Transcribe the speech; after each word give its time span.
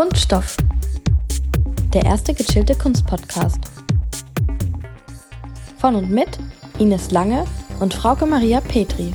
Kunststoff. 0.00 0.56
Der 1.92 2.06
erste 2.06 2.32
gechillte 2.32 2.74
Kunstpodcast. 2.74 3.58
Von 5.76 5.94
und 5.94 6.10
mit 6.10 6.38
Ines 6.78 7.10
Lange 7.10 7.44
und 7.80 7.92
Frauke 7.92 8.24
Maria 8.24 8.62
Petri. 8.62 9.12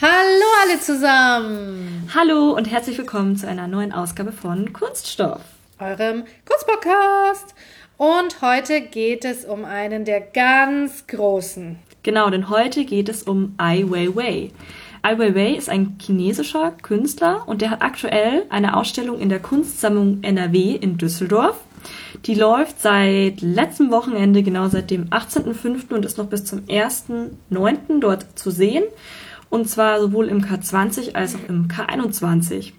Hallo 0.00 0.46
alle 0.64 0.80
zusammen! 0.80 1.97
Hallo 2.20 2.50
und 2.50 2.68
herzlich 2.68 2.98
willkommen 2.98 3.36
zu 3.36 3.46
einer 3.46 3.68
neuen 3.68 3.92
Ausgabe 3.92 4.32
von 4.32 4.72
Kunststoff. 4.72 5.40
Eurem 5.78 6.24
Kunstpodcast. 6.46 7.54
Und 7.96 8.42
heute 8.42 8.80
geht 8.80 9.24
es 9.24 9.44
um 9.44 9.64
einen 9.64 10.04
der 10.04 10.22
ganz 10.22 11.06
großen. 11.06 11.78
Genau, 12.02 12.28
denn 12.28 12.50
heute 12.50 12.84
geht 12.84 13.08
es 13.08 13.22
um 13.22 13.54
Ai 13.56 13.84
Weiwei. 13.86 14.50
Ai 15.02 15.16
Weiwei 15.16 15.50
ist 15.52 15.68
ein 15.68 15.96
chinesischer 16.00 16.72
Künstler 16.82 17.46
und 17.46 17.62
der 17.62 17.70
hat 17.70 17.82
aktuell 17.82 18.46
eine 18.48 18.76
Ausstellung 18.76 19.20
in 19.20 19.28
der 19.28 19.38
Kunstsammlung 19.38 20.18
NRW 20.22 20.72
in 20.72 20.98
Düsseldorf. 20.98 21.60
Die 22.26 22.34
läuft 22.34 22.80
seit 22.80 23.42
letztem 23.42 23.92
Wochenende, 23.92 24.42
genau 24.42 24.66
seit 24.66 24.90
dem 24.90 25.04
18.05. 25.10 25.94
und 25.94 26.04
ist 26.04 26.18
noch 26.18 26.26
bis 26.26 26.44
zum 26.44 26.62
1.09. 26.62 28.00
dort 28.00 28.36
zu 28.36 28.50
sehen. 28.50 28.82
Und 29.50 29.68
zwar 29.68 30.00
sowohl 30.00 30.28
im 30.28 30.42
K20 30.42 31.14
als 31.14 31.34
auch 31.34 31.48
im 31.48 31.68
K21. 31.68 32.72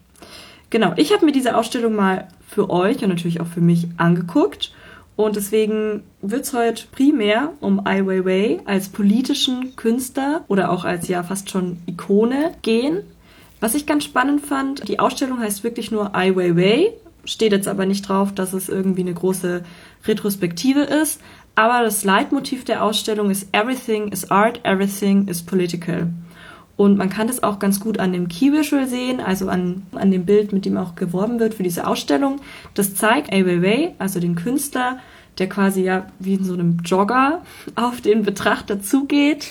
Genau, 0.69 0.93
ich 0.97 1.11
habe 1.13 1.25
mir 1.25 1.31
diese 1.31 1.57
Ausstellung 1.57 1.95
mal 1.95 2.27
für 2.47 2.69
euch 2.69 3.01
und 3.03 3.09
natürlich 3.09 3.41
auch 3.41 3.47
für 3.47 3.61
mich 3.61 3.87
angeguckt. 3.97 4.71
Und 5.15 5.35
deswegen 5.35 6.03
wird 6.21 6.43
es 6.43 6.53
heute 6.53 6.85
primär 6.91 7.51
um 7.59 7.85
Ai 7.85 8.05
Weiwei 8.05 8.61
als 8.65 8.87
politischen 8.87 9.75
Künstler 9.75 10.45
oder 10.47 10.71
auch 10.71 10.85
als 10.85 11.07
ja 11.07 11.23
fast 11.23 11.49
schon 11.49 11.77
Ikone 11.87 12.53
gehen. 12.61 13.01
Was 13.59 13.75
ich 13.75 13.85
ganz 13.85 14.05
spannend 14.05 14.45
fand, 14.45 14.87
die 14.87 14.99
Ausstellung 14.99 15.39
heißt 15.39 15.65
wirklich 15.65 15.91
nur 15.91 16.15
Ai 16.15 16.35
Weiwei, 16.35 16.93
steht 17.25 17.51
jetzt 17.51 17.67
aber 17.67 17.85
nicht 17.85 18.07
drauf, 18.07 18.33
dass 18.33 18.53
es 18.53 18.69
irgendwie 18.69 19.01
eine 19.01 19.13
große 19.13 19.63
Retrospektive 20.07 20.81
ist. 20.81 21.19
Aber 21.53 21.83
das 21.83 22.05
Leitmotiv 22.05 22.63
der 22.63 22.83
Ausstellung 22.83 23.29
ist 23.29 23.53
Everything 23.53 24.13
is 24.13 24.31
Art, 24.31 24.61
Everything 24.63 25.27
is 25.27 25.43
Political. 25.43 26.07
Und 26.79 26.97
man 26.97 27.09
kann 27.09 27.27
das 27.27 27.43
auch 27.43 27.59
ganz 27.59 27.81
gut 27.81 27.99
an 27.99 28.13
dem 28.13 28.29
Key 28.29 28.53
Visual 28.53 28.87
sehen, 28.87 29.19
also 29.19 29.49
an, 29.49 29.85
an 29.91 30.11
dem 30.11 30.25
Bild, 30.25 30.53
mit 30.53 30.63
dem 30.63 30.77
auch 30.77 30.95
geworben 30.95 31.37
wird 31.41 31.53
für 31.53 31.63
diese 31.63 31.85
Ausstellung. 31.85 32.39
Das 32.73 32.95
zeigt 32.95 33.33
Ai 33.33 33.45
Weiwei, 33.45 33.95
also 33.99 34.21
den 34.21 34.35
Künstler, 34.35 34.97
der 35.39 35.49
quasi 35.49 35.83
ja 35.83 36.07
wie 36.19 36.35
in 36.35 36.45
so 36.45 36.53
einem 36.53 36.77
Jogger 36.85 37.43
auf 37.75 37.99
den 37.99 38.23
Betrachter 38.23 38.81
zugeht. 38.81 39.47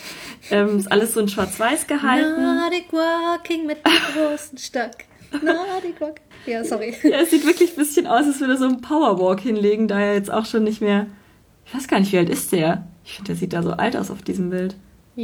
Ähm, 0.50 0.78
ist 0.78 0.90
alles 0.90 1.12
so 1.12 1.20
in 1.20 1.28
schwarz-weiß 1.28 1.86
gehalten. 1.86 2.42
Nordic 2.42 2.90
Walking 2.94 3.66
mit 3.66 3.76
dem 3.84 3.92
großen 4.14 4.56
Stock. 4.56 4.92
Nordic 5.30 6.00
Walk. 6.00 6.22
Ja, 6.46 6.64
sorry. 6.64 6.94
Ja, 7.02 7.18
es 7.18 7.28
sieht 7.28 7.44
wirklich 7.44 7.72
ein 7.72 7.76
bisschen 7.76 8.06
aus, 8.06 8.24
als 8.24 8.40
würde 8.40 8.54
er 8.54 8.58
so 8.58 8.64
einen 8.64 8.80
Powerwalk 8.80 9.40
hinlegen, 9.40 9.86
da 9.86 10.00
er 10.00 10.14
jetzt 10.14 10.32
auch 10.32 10.46
schon 10.46 10.64
nicht 10.64 10.80
mehr. 10.80 11.04
Ich 11.66 11.74
weiß 11.74 11.88
gar 11.88 12.00
nicht, 12.00 12.10
wie 12.10 12.18
alt 12.18 12.30
ist 12.30 12.52
der? 12.52 12.88
Ich 13.04 13.16
finde, 13.16 13.32
der 13.32 13.36
sieht 13.36 13.52
da 13.52 13.62
so 13.62 13.72
alt 13.72 13.98
aus 13.98 14.10
auf 14.10 14.22
diesem 14.22 14.48
Bild. 14.48 14.76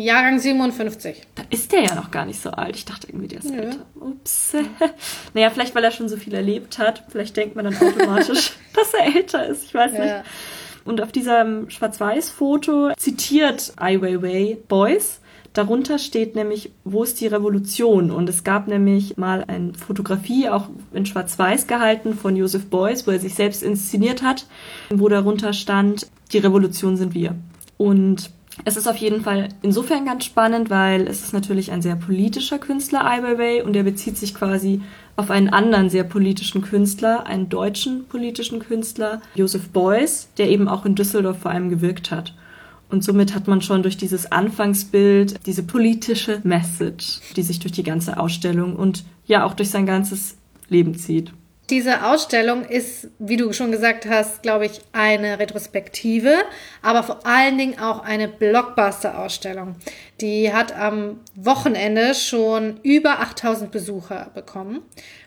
Jahrgang 0.02 0.40
57. 0.40 1.22
Da 1.36 1.44
ist 1.50 1.70
der 1.70 1.84
ja 1.84 1.94
noch 1.94 2.10
gar 2.10 2.26
nicht 2.26 2.42
so 2.42 2.50
alt. 2.50 2.74
Ich 2.74 2.84
dachte 2.84 3.06
irgendwie, 3.06 3.28
der 3.28 3.38
ist 3.38 3.50
Nö. 3.50 3.60
älter. 3.60 3.86
Ups. 4.00 4.54
naja, 5.34 5.50
vielleicht 5.50 5.74
weil 5.76 5.84
er 5.84 5.92
schon 5.92 6.08
so 6.08 6.16
viel 6.16 6.34
erlebt 6.34 6.78
hat. 6.78 7.04
Vielleicht 7.10 7.36
denkt 7.36 7.54
man 7.54 7.66
dann 7.66 7.76
automatisch, 7.76 8.54
dass 8.74 8.92
er 8.92 9.14
älter 9.14 9.46
ist. 9.46 9.64
Ich 9.64 9.74
weiß 9.74 9.92
nicht. 9.92 10.04
Ja. 10.04 10.24
Und 10.84 11.00
auf 11.00 11.12
diesem 11.12 11.70
Schwarz-Weiß-Foto 11.70 12.92
zitiert 12.96 13.72
Ai 13.76 14.00
Weiwei 14.00 14.58
Boys. 14.66 15.20
Darunter 15.52 16.00
steht 16.00 16.34
nämlich, 16.34 16.72
wo 16.82 17.04
ist 17.04 17.20
die 17.20 17.28
Revolution? 17.28 18.10
Und 18.10 18.28
es 18.28 18.42
gab 18.42 18.66
nämlich 18.66 19.16
mal 19.16 19.44
eine 19.46 19.74
Fotografie, 19.74 20.48
auch 20.48 20.68
in 20.92 21.06
Schwarz-Weiß 21.06 21.68
gehalten, 21.68 22.14
von 22.14 22.34
Joseph 22.34 22.66
Beuys, 22.66 23.06
wo 23.06 23.12
er 23.12 23.20
sich 23.20 23.36
selbst 23.36 23.62
inszeniert 23.62 24.24
hat, 24.24 24.46
wo 24.90 25.08
darunter 25.08 25.52
stand, 25.52 26.08
die 26.32 26.38
Revolution 26.38 26.96
sind 26.96 27.14
wir. 27.14 27.36
Und 27.76 28.30
es 28.64 28.76
ist 28.76 28.86
auf 28.86 28.96
jeden 28.96 29.22
Fall 29.22 29.48
insofern 29.62 30.04
ganz 30.04 30.24
spannend, 30.24 30.70
weil 30.70 31.08
es 31.08 31.22
ist 31.22 31.32
natürlich 31.32 31.72
ein 31.72 31.82
sehr 31.82 31.96
politischer 31.96 32.58
Künstler, 32.58 33.04
Ai 33.04 33.22
Weiwei, 33.22 33.64
und 33.64 33.74
er 33.74 33.82
bezieht 33.82 34.16
sich 34.16 34.34
quasi 34.34 34.80
auf 35.16 35.30
einen 35.30 35.48
anderen 35.48 35.90
sehr 35.90 36.04
politischen 36.04 36.62
Künstler, 36.62 37.26
einen 37.26 37.48
deutschen 37.48 38.06
politischen 38.06 38.60
Künstler, 38.60 39.20
Joseph 39.34 39.70
Beuys, 39.70 40.28
der 40.38 40.50
eben 40.50 40.68
auch 40.68 40.84
in 40.84 40.94
Düsseldorf 40.94 41.38
vor 41.40 41.50
allem 41.50 41.68
gewirkt 41.68 42.10
hat. 42.10 42.34
Und 42.90 43.02
somit 43.02 43.34
hat 43.34 43.48
man 43.48 43.60
schon 43.60 43.82
durch 43.82 43.96
dieses 43.96 44.30
Anfangsbild 44.30 45.46
diese 45.46 45.64
politische 45.64 46.40
Message, 46.44 47.20
die 47.34 47.42
sich 47.42 47.58
durch 47.58 47.72
die 47.72 47.82
ganze 47.82 48.20
Ausstellung 48.20 48.76
und 48.76 49.04
ja 49.26 49.44
auch 49.44 49.54
durch 49.54 49.70
sein 49.70 49.86
ganzes 49.86 50.36
Leben 50.68 50.94
zieht. 50.94 51.32
Diese 51.70 52.04
Ausstellung 52.04 52.66
ist, 52.66 53.08
wie 53.18 53.38
du 53.38 53.54
schon 53.54 53.70
gesagt 53.70 54.04
hast, 54.06 54.42
glaube 54.42 54.66
ich, 54.66 54.82
eine 54.92 55.38
Retrospektive, 55.38 56.34
aber 56.82 57.02
vor 57.02 57.26
allen 57.26 57.56
Dingen 57.56 57.78
auch 57.78 58.04
eine 58.04 58.28
Blockbuster-Ausstellung. 58.28 59.76
Die 60.20 60.52
hat 60.52 60.76
am 60.76 61.20
Wochenende 61.34 62.14
schon 62.14 62.80
über 62.82 63.20
8000 63.20 63.70
Besucher 63.70 64.30
bekommen 64.34 64.82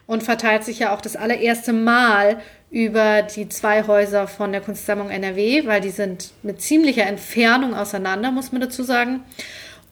und 0.06 0.22
verteilt 0.22 0.64
sich 0.64 0.78
ja 0.78 0.94
auch 0.94 1.02
das 1.02 1.16
allererste 1.16 1.74
Mal 1.74 2.40
über 2.70 3.24
die 3.24 3.50
zwei 3.50 3.88
Häuser 3.88 4.28
von 4.28 4.52
der 4.52 4.62
Kunstsammlung 4.62 5.10
NRW, 5.10 5.66
weil 5.66 5.82
die 5.82 5.90
sind 5.90 6.32
mit 6.44 6.62
ziemlicher 6.62 7.08
Entfernung 7.08 7.74
auseinander, 7.74 8.30
muss 8.30 8.52
man 8.52 8.62
dazu 8.62 8.84
sagen. 8.84 9.24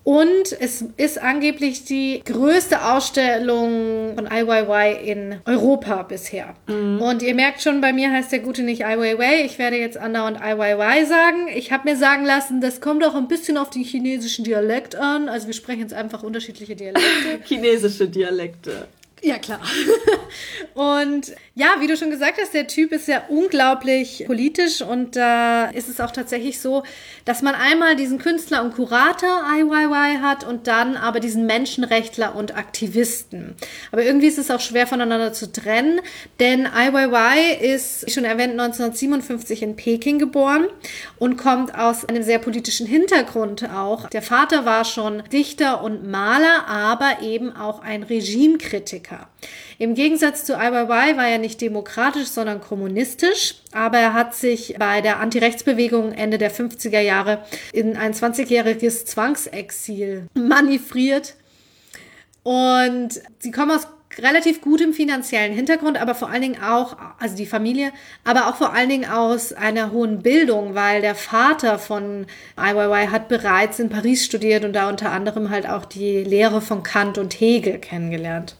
Und 0.06 0.56
es 0.60 0.86
ist 0.98 1.20
angeblich 1.20 1.84
die 1.84 2.22
größte 2.24 2.86
Ausstellung 2.86 4.14
von 4.14 4.28
IYY 4.32 5.04
in 5.04 5.36
Europa 5.46 6.04
bisher. 6.04 6.54
Und 6.68 7.24
ihr 7.24 7.34
merkt 7.34 7.64
schon, 7.64 7.82
bei 7.82 7.92
mir 7.92 8.12
heißt 8.12 8.32
der 8.32 8.38
Gute 8.40 8.62
nicht 8.62 8.82
IYY. 8.82 9.46
Ich 9.46 9.58
werde 9.58 9.78
jetzt 9.78 9.98
andauernd 9.98 10.38
IYY 10.40 11.08
sagen. 11.08 11.48
Ich 11.56 11.72
habe 11.72 11.90
mir 11.90 11.98
sagen 11.98 12.24
lassen, 12.24 12.62
das 12.62 12.82
kommt 12.82 13.04
auch 13.04 13.16
ein 13.16 13.28
bisschen 13.28 13.58
auf 13.58 13.72
den 13.72 13.84
chinesischen 13.84 14.46
Dialekt 14.46 14.96
an. 14.96 15.28
Also 15.28 15.48
wir 15.48 15.56
sprechen 15.56 15.82
jetzt 15.82 15.96
einfach 15.96 16.22
unterschiedliche 16.22 16.76
Dialekte. 16.76 17.02
Chinesische 17.46 18.08
Dialekte. 18.08 18.88
Ja, 19.25 19.40
klar. 19.40 19.59
und 20.75 21.34
ja, 21.56 21.78
wie 21.80 21.88
du 21.88 21.97
schon 21.97 22.12
gesagt 22.12 22.38
hast, 22.40 22.53
der 22.53 22.68
Typ 22.68 22.91
ist 22.91 23.08
ja 23.08 23.24
unglaublich 23.28 24.24
politisch 24.28 24.84
und 24.84 25.16
da 25.16 25.66
ist 25.66 25.90
es 25.90 26.00
auch 26.00 26.12
tatsächlich 26.12 26.59
so, 26.59 26.84
dass 27.24 27.41
man 27.41 27.56
einmal 27.56 27.96
diesen 27.96 28.19
Künstler 28.19 28.64
und 28.64 28.75
Kurator 28.75 29.41
IYY 29.52 30.19
hat 30.22 30.44
und 30.44 30.68
dann 30.68 30.96
aber 30.96 31.19
diesen 31.19 31.47
Menschenrechtler 31.47 32.35
und 32.35 32.56
Aktivisten. 32.56 33.56
Aber 33.91 34.03
irgendwie 34.03 34.28
ist 34.28 34.38
es 34.38 34.52
auch 34.52 34.59
schwer 34.59 34.85
voneinander 34.85 35.34
zu 35.34 35.52
trennen, 35.52 36.02
denn 36.40 36.68
IYY 36.68 37.74
ist, 37.74 38.06
wie 38.06 38.12
schon 38.12 38.25
erwähnt, 38.25 38.52
1957 38.52 39.64
in 39.64 39.75
Peking 39.75 40.19
geboren 40.19 40.68
und 41.18 41.38
kommt 41.38 41.74
aus 41.75 42.06
einem 42.06 42.22
sehr 42.22 42.38
politischen 42.38 42.85
Hintergrund 42.85 43.68
auch. 43.72 44.08
Der 44.09 44.22
Vater 44.22 44.66
war 44.66 44.85
schon 44.85 45.24
Dichter 45.34 45.81
und 45.81 46.08
Maler, 46.08 46.68
aber 46.68 47.24
eben 47.24 47.56
auch 47.56 47.81
ein 47.81 48.03
Regimekritiker. 48.03 49.15
Im 49.78 49.94
Gegensatz 49.94 50.46
zu 50.46 50.53
Weiwei 50.53 51.18
war 51.18 51.28
er 51.28 51.38
nicht 51.38 51.59
demokratisch, 51.62 52.28
sondern 52.28 52.62
kommunistisch, 52.62 53.56
aber 53.72 53.98
er 53.98 54.14
hat 54.14 54.34
sich 54.34 54.76
bei 54.80 55.02
der 55.02 55.20
Antirechtsbewegung 55.20 56.14
Ende 56.14 56.38
der 56.38 56.52
50er 56.52 57.02
Jahre 57.02 57.44
in 57.73 57.97
ein 57.97 58.14
20-jähriges 58.14 59.06
Zwangsexil 59.06 60.28
manövriert. 60.34 61.35
Und 62.44 63.22
sie 63.40 63.52
kommen 63.52 63.72
aus 63.72 63.88
relativ 64.17 64.61
gutem 64.61 64.93
finanziellen 64.93 65.53
Hintergrund, 65.53 65.97
aber 65.99 66.16
vor 66.16 66.29
allen 66.29 66.41
Dingen 66.41 66.63
auch, 66.63 66.96
also 67.19 67.35
die 67.35 67.46
Familie, 67.46 67.91
aber 68.23 68.47
auch 68.47 68.55
vor 68.55 68.73
allen 68.73 68.90
Dingen 68.90 69.09
aus 69.09 69.52
einer 69.52 69.91
hohen 69.91 70.22
Bildung, 70.22 70.73
weil 70.73 71.02
der 71.02 71.16
Vater 71.16 71.79
von 71.79 72.25
IYY 72.57 73.07
hat 73.11 73.28
bereits 73.28 73.79
in 73.79 73.90
Paris 73.90 74.23
studiert 74.25 74.63
und 74.63 74.73
da 74.73 74.87
unter 74.90 75.11
anderem 75.11 75.49
halt 75.49 75.67
auch 75.67 75.85
die 75.85 76.23
Lehre 76.23 76.61
von 76.61 76.84
Kant 76.84 77.17
und 77.17 77.34
Hegel 77.34 77.79
kennengelernt. 77.79 78.55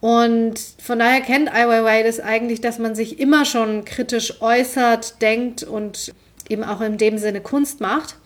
Und 0.00 0.60
von 0.80 0.98
daher 0.98 1.20
kennt 1.20 1.50
IYY 1.52 2.04
das 2.04 2.20
eigentlich, 2.20 2.60
dass 2.60 2.78
man 2.78 2.94
sich 2.94 3.18
immer 3.18 3.44
schon 3.44 3.84
kritisch 3.84 4.40
äußert, 4.40 5.20
denkt 5.20 5.62
und 5.64 6.14
eben 6.48 6.64
auch 6.64 6.80
in 6.80 6.98
dem 6.98 7.18
Sinne 7.18 7.40
Kunst 7.40 7.80
macht. 7.80 8.16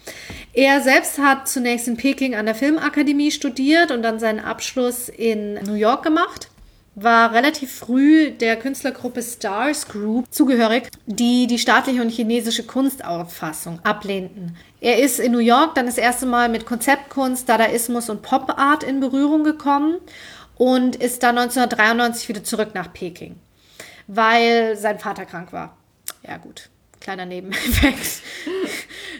Er 0.53 0.81
selbst 0.81 1.19
hat 1.19 1.49
zunächst 1.49 1.89
in 1.89 1.97
Peking 1.97 2.35
an 2.35 2.47
der 2.47 2.55
Filmakademie 2.55 3.31
studiert 3.31 3.91
und 3.91 4.03
dann 4.03 4.19
seinen 4.19 4.41
Abschluss 4.41 5.09
in 5.09 5.55
New 5.65 5.75
York 5.75 6.03
gemacht. 6.03 6.49
War 6.95 7.33
relativ 7.33 7.73
früh 7.73 8.31
der 8.33 8.57
Künstlergruppe 8.57 9.23
Stars 9.23 9.89
Group 9.89 10.27
zugehörig, 10.31 10.89
die 11.07 11.47
die 11.47 11.59
staatliche 11.59 12.03
und 12.03 12.11
chinesische 12.11 12.65
Kunstauffassung 12.65 13.81
ablehnten. 13.83 14.57
Er 14.81 14.99
ist 14.99 15.19
in 15.19 15.33
New 15.33 15.39
York 15.39 15.75
dann 15.75 15.87
das 15.87 15.97
erste 15.97 16.27
Mal 16.27 16.51
mit 16.51 16.67
Konzeptkunst, 16.67 17.49
Dadaismus 17.49 18.11
und 18.11 18.21
Pop 18.21 18.59
Art 18.59 18.83
in 18.83 19.01
Berührung 19.01 19.43
gekommen 19.43 20.01
und 20.57 20.97
ist 20.97 21.23
dann 21.23 21.39
1993 21.39 22.29
wieder 22.29 22.45
zurück 22.45 22.75
nach 22.75 22.93
Peking, 22.93 23.37
weil 24.07 24.77
sein 24.77 24.99
Vater 24.99 25.25
krank 25.25 25.53
war. 25.55 25.77
Ja 26.27 26.37
gut, 26.37 26.69
kleiner 27.03 27.27
Nebeneffekt. 27.27 28.23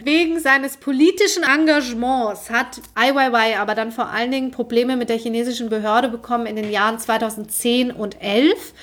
Wegen 0.03 0.39
seines 0.39 0.77
politischen 0.77 1.43
Engagements 1.43 2.49
hat 2.49 2.81
Ai 2.95 3.13
Weiwei 3.13 3.59
aber 3.59 3.75
dann 3.75 3.91
vor 3.91 4.07
allen 4.09 4.31
Dingen 4.31 4.51
Probleme 4.51 4.95
mit 4.97 5.09
der 5.09 5.17
chinesischen 5.17 5.69
Behörde 5.69 6.09
bekommen 6.09 6.45
in 6.45 6.55
den 6.55 6.71
Jahren 6.71 6.97
2010 6.97 7.91
und 7.91 8.21
11. 8.21 8.73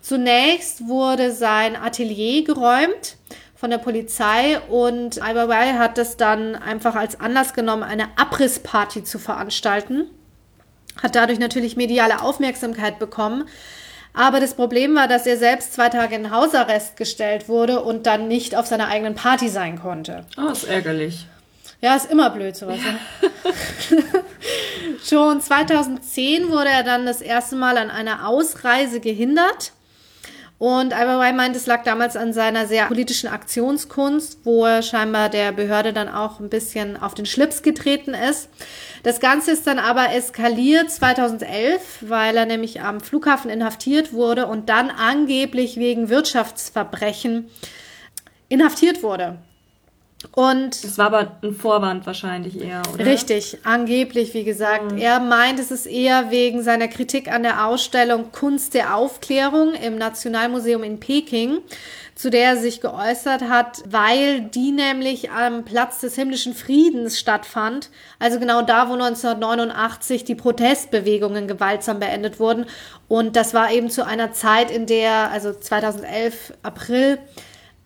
Zunächst 0.00 0.86
wurde 0.88 1.32
sein 1.32 1.76
Atelier 1.76 2.44
geräumt 2.44 3.16
von 3.54 3.70
der 3.70 3.78
Polizei 3.78 4.58
und 4.68 5.22
Ai 5.22 5.34
Weiwei 5.34 5.74
hat 5.74 5.96
es 5.96 6.16
dann 6.16 6.56
einfach 6.56 6.94
als 6.94 7.20
Anlass 7.20 7.54
genommen, 7.54 7.84
eine 7.84 8.08
Abrissparty 8.16 9.04
zu 9.04 9.18
veranstalten. 9.18 10.10
Hat 11.00 11.14
dadurch 11.14 11.38
natürlich 11.38 11.76
mediale 11.76 12.20
Aufmerksamkeit 12.20 12.98
bekommen. 12.98 13.44
Aber 14.14 14.40
das 14.40 14.54
Problem 14.54 14.94
war, 14.94 15.08
dass 15.08 15.26
er 15.26 15.36
selbst 15.38 15.72
zwei 15.72 15.88
Tage 15.88 16.14
in 16.14 16.30
Hausarrest 16.30 16.96
gestellt 16.96 17.48
wurde 17.48 17.82
und 17.82 18.06
dann 18.06 18.28
nicht 18.28 18.54
auf 18.54 18.66
seiner 18.66 18.88
eigenen 18.88 19.14
Party 19.14 19.48
sein 19.48 19.80
konnte. 19.80 20.26
Oh, 20.36 20.50
ist 20.50 20.64
ärgerlich. 20.64 21.26
Ja, 21.80 21.96
ist 21.96 22.10
immer 22.10 22.30
blöd 22.30 22.54
sowas. 22.54 22.78
Ja. 22.84 23.50
Schon 25.04 25.40
2010 25.40 26.48
wurde 26.50 26.68
er 26.68 26.84
dann 26.84 27.06
das 27.06 27.20
erste 27.20 27.56
Mal 27.56 27.76
an 27.76 27.90
einer 27.90 28.28
Ausreise 28.28 29.00
gehindert. 29.00 29.72
Und 30.62 30.92
Ai 30.92 31.32
meint, 31.32 31.56
es 31.56 31.66
lag 31.66 31.82
damals 31.82 32.14
an 32.16 32.32
seiner 32.32 32.68
sehr 32.68 32.86
politischen 32.86 33.28
Aktionskunst, 33.28 34.38
wo 34.44 34.64
er 34.64 34.82
scheinbar 34.82 35.28
der 35.28 35.50
Behörde 35.50 35.92
dann 35.92 36.08
auch 36.08 36.38
ein 36.38 36.50
bisschen 36.50 36.96
auf 36.96 37.14
den 37.14 37.26
Schlips 37.26 37.62
getreten 37.62 38.14
ist. 38.14 38.48
Das 39.02 39.18
Ganze 39.18 39.50
ist 39.50 39.66
dann 39.66 39.80
aber 39.80 40.14
eskaliert 40.14 40.88
2011, 40.88 41.80
weil 42.02 42.36
er 42.36 42.46
nämlich 42.46 42.80
am 42.80 43.00
Flughafen 43.00 43.50
inhaftiert 43.50 44.12
wurde 44.12 44.46
und 44.46 44.68
dann 44.68 44.90
angeblich 44.90 45.78
wegen 45.78 46.08
Wirtschaftsverbrechen 46.08 47.50
inhaftiert 48.48 49.02
wurde. 49.02 49.38
Und 50.30 50.84
es 50.84 50.98
war 50.98 51.06
aber 51.06 51.32
ein 51.42 51.54
Vorwand 51.54 52.06
wahrscheinlich 52.06 52.60
eher, 52.60 52.82
oder? 52.94 53.04
Richtig, 53.04 53.58
angeblich, 53.64 54.34
wie 54.34 54.44
gesagt. 54.44 54.92
Mhm. 54.92 54.98
Er 54.98 55.20
meint, 55.20 55.58
es 55.58 55.70
ist 55.70 55.86
eher 55.86 56.30
wegen 56.30 56.62
seiner 56.62 56.88
Kritik 56.88 57.30
an 57.30 57.42
der 57.42 57.66
Ausstellung 57.66 58.30
Kunst 58.32 58.74
der 58.74 58.96
Aufklärung 58.96 59.74
im 59.74 59.96
Nationalmuseum 59.96 60.84
in 60.84 61.00
Peking, 61.00 61.58
zu 62.14 62.30
der 62.30 62.50
er 62.50 62.56
sich 62.56 62.80
geäußert 62.80 63.42
hat, 63.42 63.82
weil 63.88 64.42
die 64.42 64.70
nämlich 64.70 65.30
am 65.30 65.64
Platz 65.64 66.00
des 66.00 66.14
himmlischen 66.14 66.54
Friedens 66.54 67.18
stattfand, 67.18 67.90
also 68.18 68.38
genau 68.38 68.62
da, 68.62 68.88
wo 68.88 68.92
1989 68.92 70.24
die 70.24 70.34
Protestbewegungen 70.34 71.48
gewaltsam 71.48 71.98
beendet 71.98 72.38
wurden. 72.38 72.66
Und 73.08 73.34
das 73.36 73.54
war 73.54 73.72
eben 73.72 73.90
zu 73.90 74.06
einer 74.06 74.32
Zeit, 74.32 74.70
in 74.70 74.86
der, 74.86 75.30
also 75.30 75.52
2011 75.52 76.52
April, 76.62 77.18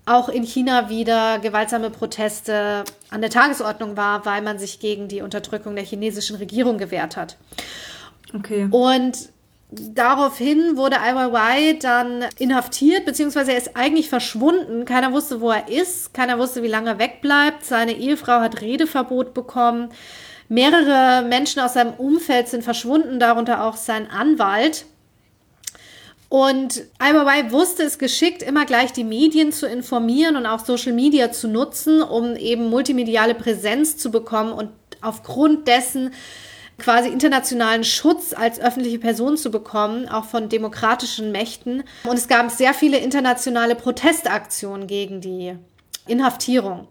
auch 0.06 0.28
in 0.28 0.44
China 0.44 0.88
wieder 0.88 1.40
gewaltsame 1.40 1.90
Proteste 1.90 2.84
an 3.10 3.20
der 3.20 3.30
Tagesordnung 3.30 3.96
war, 3.96 4.24
weil 4.24 4.40
man 4.40 4.58
sich 4.58 4.78
gegen 4.78 5.08
die 5.08 5.20
Unterdrückung 5.20 5.74
der 5.74 5.84
chinesischen 5.84 6.36
Regierung 6.36 6.78
gewehrt 6.78 7.16
hat. 7.16 7.36
Okay. 8.32 8.68
Und 8.70 9.30
daraufhin 9.70 10.76
wurde 10.76 11.00
Ai 11.00 11.76
dann 11.80 12.24
inhaftiert, 12.38 13.04
beziehungsweise 13.04 13.52
er 13.52 13.58
ist 13.58 13.76
eigentlich 13.76 14.08
verschwunden. 14.08 14.84
Keiner 14.84 15.12
wusste, 15.12 15.40
wo 15.40 15.50
er 15.50 15.68
ist. 15.68 16.14
Keiner 16.14 16.38
wusste, 16.38 16.62
wie 16.62 16.68
lange 16.68 16.90
er 16.90 16.98
wegbleibt. 17.00 17.64
Seine 17.64 17.92
Ehefrau 17.92 18.40
hat 18.40 18.60
Redeverbot 18.60 19.34
bekommen. 19.34 19.90
Mehrere 20.48 21.26
Menschen 21.26 21.60
aus 21.60 21.74
seinem 21.74 21.94
Umfeld 21.94 22.46
sind 22.46 22.62
verschwunden, 22.62 23.18
darunter 23.18 23.64
auch 23.64 23.74
sein 23.74 24.08
Anwalt. 24.08 24.86
Und 26.28 26.82
Ai 26.98 27.50
wusste 27.50 27.84
es 27.84 27.98
geschickt, 27.98 28.42
immer 28.42 28.64
gleich 28.66 28.92
die 28.92 29.04
Medien 29.04 29.52
zu 29.52 29.66
informieren 29.66 30.36
und 30.36 30.46
auch 30.46 30.64
Social 30.64 30.92
Media 30.92 31.30
zu 31.30 31.48
nutzen, 31.48 32.02
um 32.02 32.34
eben 32.36 32.68
multimediale 32.68 33.34
Präsenz 33.34 33.96
zu 33.96 34.10
bekommen 34.10 34.52
und 34.52 34.70
aufgrund 35.00 35.68
dessen 35.68 36.12
quasi 36.78 37.08
internationalen 37.08 37.84
Schutz 37.84 38.34
als 38.34 38.60
öffentliche 38.60 38.98
Person 38.98 39.36
zu 39.36 39.50
bekommen, 39.50 40.08
auch 40.08 40.24
von 40.24 40.48
demokratischen 40.48 41.32
Mächten. 41.32 41.84
Und 42.04 42.16
es 42.16 42.28
gab 42.28 42.50
sehr 42.50 42.74
viele 42.74 42.98
internationale 42.98 43.74
Protestaktionen 43.74 44.86
gegen 44.86 45.20
die 45.20 45.56
Inhaftierung. 46.06 46.88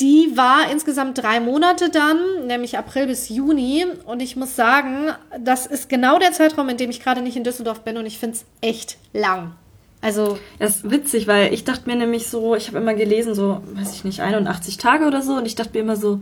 Die 0.00 0.34
war 0.34 0.70
insgesamt 0.70 1.18
drei 1.18 1.40
Monate 1.40 1.90
dann, 1.90 2.46
nämlich 2.46 2.78
April 2.78 3.06
bis 3.06 3.28
Juni. 3.28 3.84
Und 4.06 4.20
ich 4.22 4.34
muss 4.34 4.56
sagen, 4.56 5.10
das 5.38 5.66
ist 5.66 5.88
genau 5.88 6.18
der 6.18 6.32
Zeitraum, 6.32 6.68
in 6.70 6.78
dem 6.78 6.90
ich 6.90 7.02
gerade 7.02 7.20
nicht 7.20 7.36
in 7.36 7.44
Düsseldorf 7.44 7.80
bin 7.82 7.98
und 7.98 8.06
ich 8.06 8.18
finde 8.18 8.36
es 8.36 8.44
echt 8.60 8.96
lang. 9.12 9.52
Also. 10.00 10.38
Das 10.58 10.76
ist 10.76 10.90
witzig, 10.90 11.26
weil 11.26 11.52
ich 11.52 11.64
dachte 11.64 11.88
mir 11.88 11.96
nämlich 11.96 12.28
so, 12.28 12.54
ich 12.54 12.68
habe 12.68 12.78
immer 12.78 12.94
gelesen, 12.94 13.34
so, 13.34 13.60
weiß 13.74 13.94
ich 13.94 14.04
nicht, 14.04 14.20
81 14.20 14.78
Tage 14.78 15.06
oder 15.06 15.20
so. 15.20 15.34
Und 15.34 15.44
ich 15.44 15.54
dachte 15.54 15.72
mir 15.74 15.80
immer 15.80 15.96
so, 15.96 16.20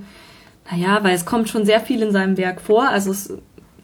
naja, 0.71 0.99
weil 1.03 1.15
es 1.15 1.25
kommt 1.25 1.49
schon 1.49 1.65
sehr 1.65 1.81
viel 1.81 2.03
in 2.03 2.11
seinem 2.11 2.37
Werk 2.37 2.61
vor. 2.61 2.89
Also 2.89 3.13
es, 3.13 3.33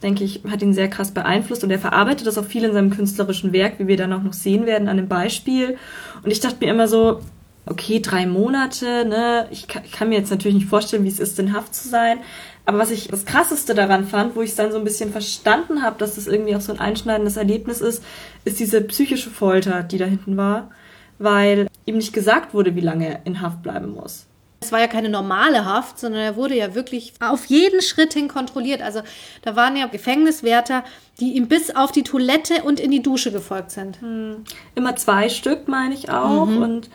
denke 0.03 0.25
ich, 0.25 0.43
hat 0.51 0.63
ihn 0.63 0.75
sehr 0.75 0.89
krass 0.89 1.13
beeinflusst 1.13 1.63
und 1.63 1.71
er 1.71 1.79
verarbeitet 1.79 2.27
das 2.27 2.37
auch 2.37 2.45
viel 2.45 2.65
in 2.65 2.73
seinem 2.73 2.91
künstlerischen 2.91 3.53
Werk, 3.53 3.79
wie 3.79 3.87
wir 3.87 3.97
dann 3.97 4.13
auch 4.13 4.23
noch 4.23 4.33
sehen 4.33 4.67
werden 4.67 4.89
an 4.89 4.97
dem 4.97 5.09
Beispiel. 5.09 5.79
Und 6.25 6.31
ich 6.33 6.41
dachte 6.41 6.57
mir 6.61 6.71
immer 6.73 6.89
so, 6.89 7.21
okay, 7.67 8.01
drei 8.01 8.27
Monate, 8.27 9.05
ne? 9.05 9.49
Ich 9.51 9.69
kann, 9.69 9.85
ich 9.85 9.93
kann 9.93 10.09
mir 10.09 10.19
jetzt 10.19 10.31
natürlich 10.31 10.57
nicht 10.57 10.69
vorstellen, 10.69 11.05
wie 11.05 11.09
es 11.09 11.21
ist, 11.21 11.39
in 11.39 11.53
Haft 11.53 11.75
zu 11.75 11.89
sein. 11.89 12.19
Aber 12.67 12.79
was 12.79 12.91
ich 12.91 13.09
das 13.09 13.27
Krasseste 13.27 13.75
daran 13.75 14.07
fand, 14.07 14.37
wo 14.37 14.43
ich 14.43 14.51
es 14.51 14.57
dann 14.57 14.73
so 14.73 14.79
ein 14.79 14.85
bisschen 14.85 15.13
verstanden 15.13 15.83
habe, 15.83 15.97
dass 15.99 16.15
das 16.15 16.27
irgendwie 16.27 16.57
auch 16.57 16.61
so 16.61 16.73
ein 16.73 16.81
einschneidendes 16.81 17.37
Erlebnis 17.37 17.81
ist, 17.81 18.03
ist 18.45 18.59
diese 18.59 18.81
psychische 18.83 19.31
Folter, 19.31 19.83
die 19.83 19.99
da 19.99 20.07
hinten 20.07 20.37
war, 20.37 20.71
weil 21.19 21.69
ihm 21.85 21.97
nicht 21.97 22.13
gesagt 22.13 22.55
wurde, 22.55 22.75
wie 22.75 22.81
lange 22.81 23.09
er 23.09 23.27
in 23.27 23.41
Haft 23.41 23.63
bleiben 23.63 23.93
muss. 23.93 24.27
Es 24.61 24.73
war 24.73 24.81
ja 24.81 24.87
keine 24.87 25.11
normale 25.11 25.67
Haft, 25.67 25.99
sondern 25.99 26.23
er 26.23 26.37
wurde 26.37 26.57
ja 26.57 26.75
wirklich 26.75 27.13
auf 27.21 27.45
jeden 27.47 27.83
Schritt 27.83 28.15
hin 28.15 28.29
kontrolliert. 28.29 28.81
Also 28.81 29.03
da 29.43 29.57
waren 29.57 29.77
ja 29.77 29.87
Gefängniswärter, 29.87 30.85
die 31.21 31.33
ihm 31.35 31.49
bis 31.49 31.77
auf 31.77 31.93
die 31.93 32.03
Toilette 32.03 32.63
und 32.63 32.81
in 32.81 32.91
die 32.91 33.03
Dusche 33.03 33.31
gefolgt 33.31 33.73
sind. 33.73 34.01
Hm. 34.01 34.45
Immer 34.75 34.97
zwei 34.97 35.29
Stück, 35.29 35.69
meine 35.69 35.93
ich 35.93 36.09
auch. 36.09 36.47
Mhm. 36.47 36.63
Und 36.63 36.91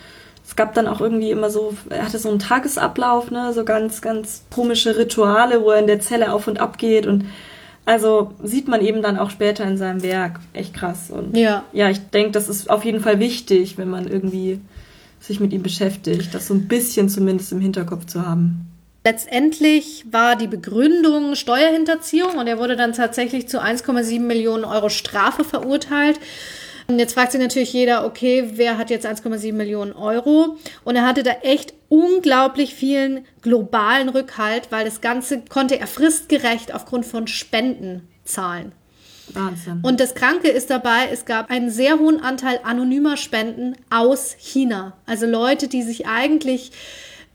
es 0.49 0.55
gab 0.55 0.73
dann 0.73 0.87
auch 0.87 0.99
irgendwie 0.99 1.29
immer 1.29 1.51
so, 1.51 1.75
er 1.91 2.03
hatte 2.03 2.17
so 2.17 2.27
einen 2.27 2.39
Tagesablauf, 2.39 3.29
ne, 3.29 3.53
so 3.53 3.63
ganz, 3.63 4.01
ganz 4.01 4.41
komische 4.49 4.97
Rituale, 4.97 5.61
wo 5.61 5.69
er 5.69 5.79
in 5.79 5.85
der 5.85 5.99
Zelle 5.99 6.33
auf 6.33 6.47
und 6.47 6.59
ab 6.59 6.79
geht 6.79 7.05
und 7.05 7.25
also 7.85 8.31
sieht 8.43 8.67
man 8.67 8.81
eben 8.81 9.03
dann 9.03 9.19
auch 9.19 9.29
später 9.29 9.63
in 9.65 9.77
seinem 9.77 10.01
Werk. 10.01 10.39
Echt 10.53 10.73
krass. 10.73 11.11
Und 11.11 11.37
ja, 11.37 11.65
ja 11.71 11.89
ich 11.89 11.99
denke, 12.09 12.31
das 12.31 12.49
ist 12.49 12.67
auf 12.69 12.83
jeden 12.83 12.99
Fall 12.99 13.19
wichtig, 13.19 13.77
wenn 13.77 13.89
man 13.89 14.07
irgendwie 14.07 14.59
sich 15.19 15.39
mit 15.39 15.53
ihm 15.53 15.61
beschäftigt, 15.61 16.33
das 16.33 16.47
so 16.47 16.55
ein 16.55 16.67
bisschen 16.67 17.09
zumindest 17.09 17.51
im 17.51 17.59
Hinterkopf 17.59 18.05
zu 18.05 18.25
haben. 18.25 18.67
Letztendlich 19.05 20.05
war 20.11 20.35
die 20.35 20.47
Begründung 20.47 21.35
Steuerhinterziehung 21.35 22.37
und 22.37 22.47
er 22.47 22.57
wurde 22.57 22.75
dann 22.75 22.93
tatsächlich 22.93 23.47
zu 23.47 23.61
1,7 23.61 24.19
Millionen 24.19 24.65
Euro 24.65 24.89
Strafe 24.89 25.43
verurteilt. 25.43 26.19
Und 26.89 26.97
jetzt 26.97 27.13
fragt 27.13 27.33
sich 27.33 27.39
natürlich 27.39 27.71
jeder, 27.71 28.03
okay, 28.03 28.49
wer 28.55 28.79
hat 28.79 28.89
jetzt 28.89 29.05
1,7 29.05 29.53
Millionen 29.53 29.93
Euro? 29.93 30.57
Und 30.83 30.95
er 30.95 31.05
hatte 31.05 31.21
da 31.21 31.33
echt 31.43 31.75
unglaublich 31.87 32.73
vielen 32.73 33.25
globalen 33.43 34.09
Rückhalt, 34.09 34.71
weil 34.71 34.85
das 34.85 34.99
Ganze 34.99 35.43
konnte 35.47 35.79
er 35.79 35.85
fristgerecht 35.85 36.73
aufgrund 36.73 37.05
von 37.05 37.27
Spenden 37.27 38.07
zahlen. 38.25 38.71
Wahnsinn. 39.27 39.81
Und 39.83 39.99
das 39.99 40.15
Kranke 40.15 40.47
ist 40.47 40.71
dabei, 40.71 41.09
es 41.13 41.25
gab 41.25 41.51
einen 41.51 41.69
sehr 41.69 41.99
hohen 41.99 42.21
Anteil 42.21 42.59
anonymer 42.63 43.17
Spenden 43.17 43.75
aus 43.91 44.35
China. 44.39 44.93
Also 45.05 45.27
Leute, 45.27 45.67
die 45.67 45.83
sich 45.83 46.07
eigentlich 46.07 46.71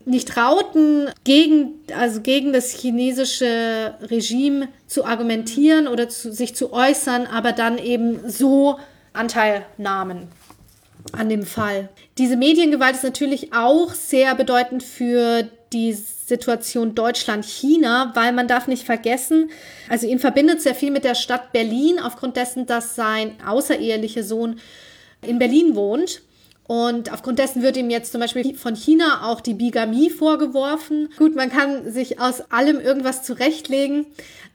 nicht 0.05 0.27
trauten, 0.27 1.11
gegen, 1.23 1.75
also 1.97 2.23
gegen 2.23 2.53
das 2.53 2.73
chinesische 2.73 3.95
Regime 4.11 4.67
zu 4.89 5.05
argumentieren 5.05 5.87
oder 5.87 6.09
zu, 6.09 6.33
sich 6.33 6.57
zu 6.57 6.73
äußern, 6.73 7.29
aber 7.29 7.53
dann 7.53 7.79
eben 7.79 8.29
so 8.29 8.81
Anteil 9.15 9.65
an 11.13 11.29
dem 11.29 11.45
Fall. 11.45 11.89
Diese 12.19 12.37
Mediengewalt 12.37 12.97
ist 12.97 13.05
natürlich 13.05 13.53
auch 13.55 13.95
sehr 13.95 14.35
bedeutend 14.35 14.83
für 14.83 15.49
die 15.73 15.93
Situation 15.93 16.95
Deutschland-China, 16.95 18.13
weil 18.15 18.33
man 18.33 18.49
darf 18.49 18.69
nicht 18.69 18.85
vergessen, 18.85 19.51
also 19.89 20.07
ihn 20.07 20.19
verbindet 20.19 20.63
sehr 20.63 20.75
viel 20.75 20.91
mit 20.91 21.05
der 21.05 21.15
Stadt 21.15 21.53
Berlin 21.53 21.99
aufgrund 21.99 22.37
dessen, 22.37 22.67
dass 22.67 22.95
sein 22.95 23.33
außerehelicher 23.45 24.23
Sohn 24.23 24.61
in 25.23 25.39
Berlin 25.39 25.75
wohnt. 25.75 26.23
Und 26.67 27.13
aufgrund 27.13 27.39
dessen 27.39 27.63
wird 27.63 27.77
ihm 27.77 27.91
jetzt 27.91 28.13
zum 28.13 28.23
Beispiel 28.23 28.55
von 28.55 28.75
China 28.75 29.29
auch 29.31 29.43
die 29.43 29.53
Bigamie 29.53 30.09
vorgeworfen. 30.09 31.11
Gut, 31.19 31.37
man 31.37 31.51
kann 31.51 31.91
sich 31.91 32.21
aus 32.21 32.51
allem 32.51 32.81
irgendwas 32.81 33.23
zurechtlegen, 33.23 34.07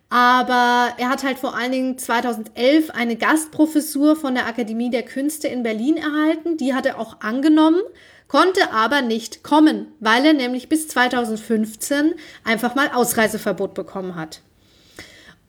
aber 0.10 0.94
er 0.98 1.10
hat 1.10 1.24
halt 1.24 1.38
vor 1.38 1.56
allen 1.56 1.72
Dingen 1.72 1.98
2011 1.98 2.90
eine 2.90 3.16
Gastprofessur 3.16 4.16
von 4.16 4.34
der 4.34 4.48
Akademie 4.48 4.90
der 4.90 5.04
Künste 5.04 5.48
in 5.48 5.64
Berlin 5.64 5.98
erhalten. 5.98 6.58
Die 6.58 6.74
hat 6.74 6.88
er 6.88 7.00
auch 7.00 7.22
angenommen, 7.22 7.82
konnte 8.28 8.72
aber 8.72 9.02
nicht 9.02 9.44
kommen, 9.44 9.94
weil 10.00 10.26
er 10.26 10.34
nämlich 10.34 10.68
bis 10.68 10.88
2015 10.88 12.16
einfach 12.44 12.74
mal 12.74 12.90
Ausreiseverbot 12.92 13.76
bekommen 13.76 14.16
hat. 14.16 14.42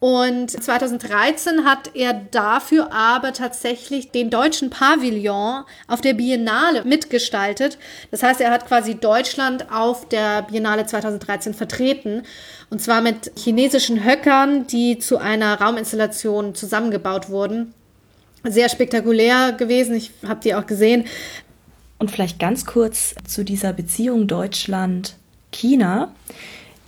Und 0.00 0.50
2013 0.50 1.66
hat 1.66 1.90
er 1.95 2.14
dafür 2.14 2.90
aber 2.90 3.35
tatsächlich 3.35 4.11
den 4.11 4.30
deutschen 4.30 4.71
Pavillon 4.71 5.64
auf 5.88 6.00
der 6.00 6.14
Biennale 6.14 6.85
mitgestaltet. 6.85 7.76
Das 8.11 8.23
heißt, 8.23 8.40
er 8.40 8.50
hat 8.50 8.66
quasi 8.66 8.95
Deutschland 8.95 9.71
auf 9.71 10.09
der 10.09 10.40
Biennale 10.42 10.87
2013 10.87 11.52
vertreten. 11.52 12.23
Und 12.71 12.80
zwar 12.80 13.02
mit 13.02 13.30
chinesischen 13.37 14.02
Höckern, 14.02 14.66
die 14.66 14.99
zu 14.99 15.19
einer 15.19 15.61
Rauminstallation 15.61 16.54
zusammengebaut 16.54 17.28
wurden. 17.28 17.75
Sehr 18.45 18.71
spektakulär 18.71 19.52
gewesen. 19.52 19.95
Ich 19.95 20.12
habe 20.26 20.40
die 20.42 20.54
auch 20.54 20.64
gesehen. 20.64 21.04
Und 21.99 22.11
vielleicht 22.11 22.38
ganz 22.38 22.64
kurz 22.64 23.14
zu 23.28 23.45
dieser 23.45 23.75
Beziehung 23.75 24.26
Deutschland-China. 24.26 26.14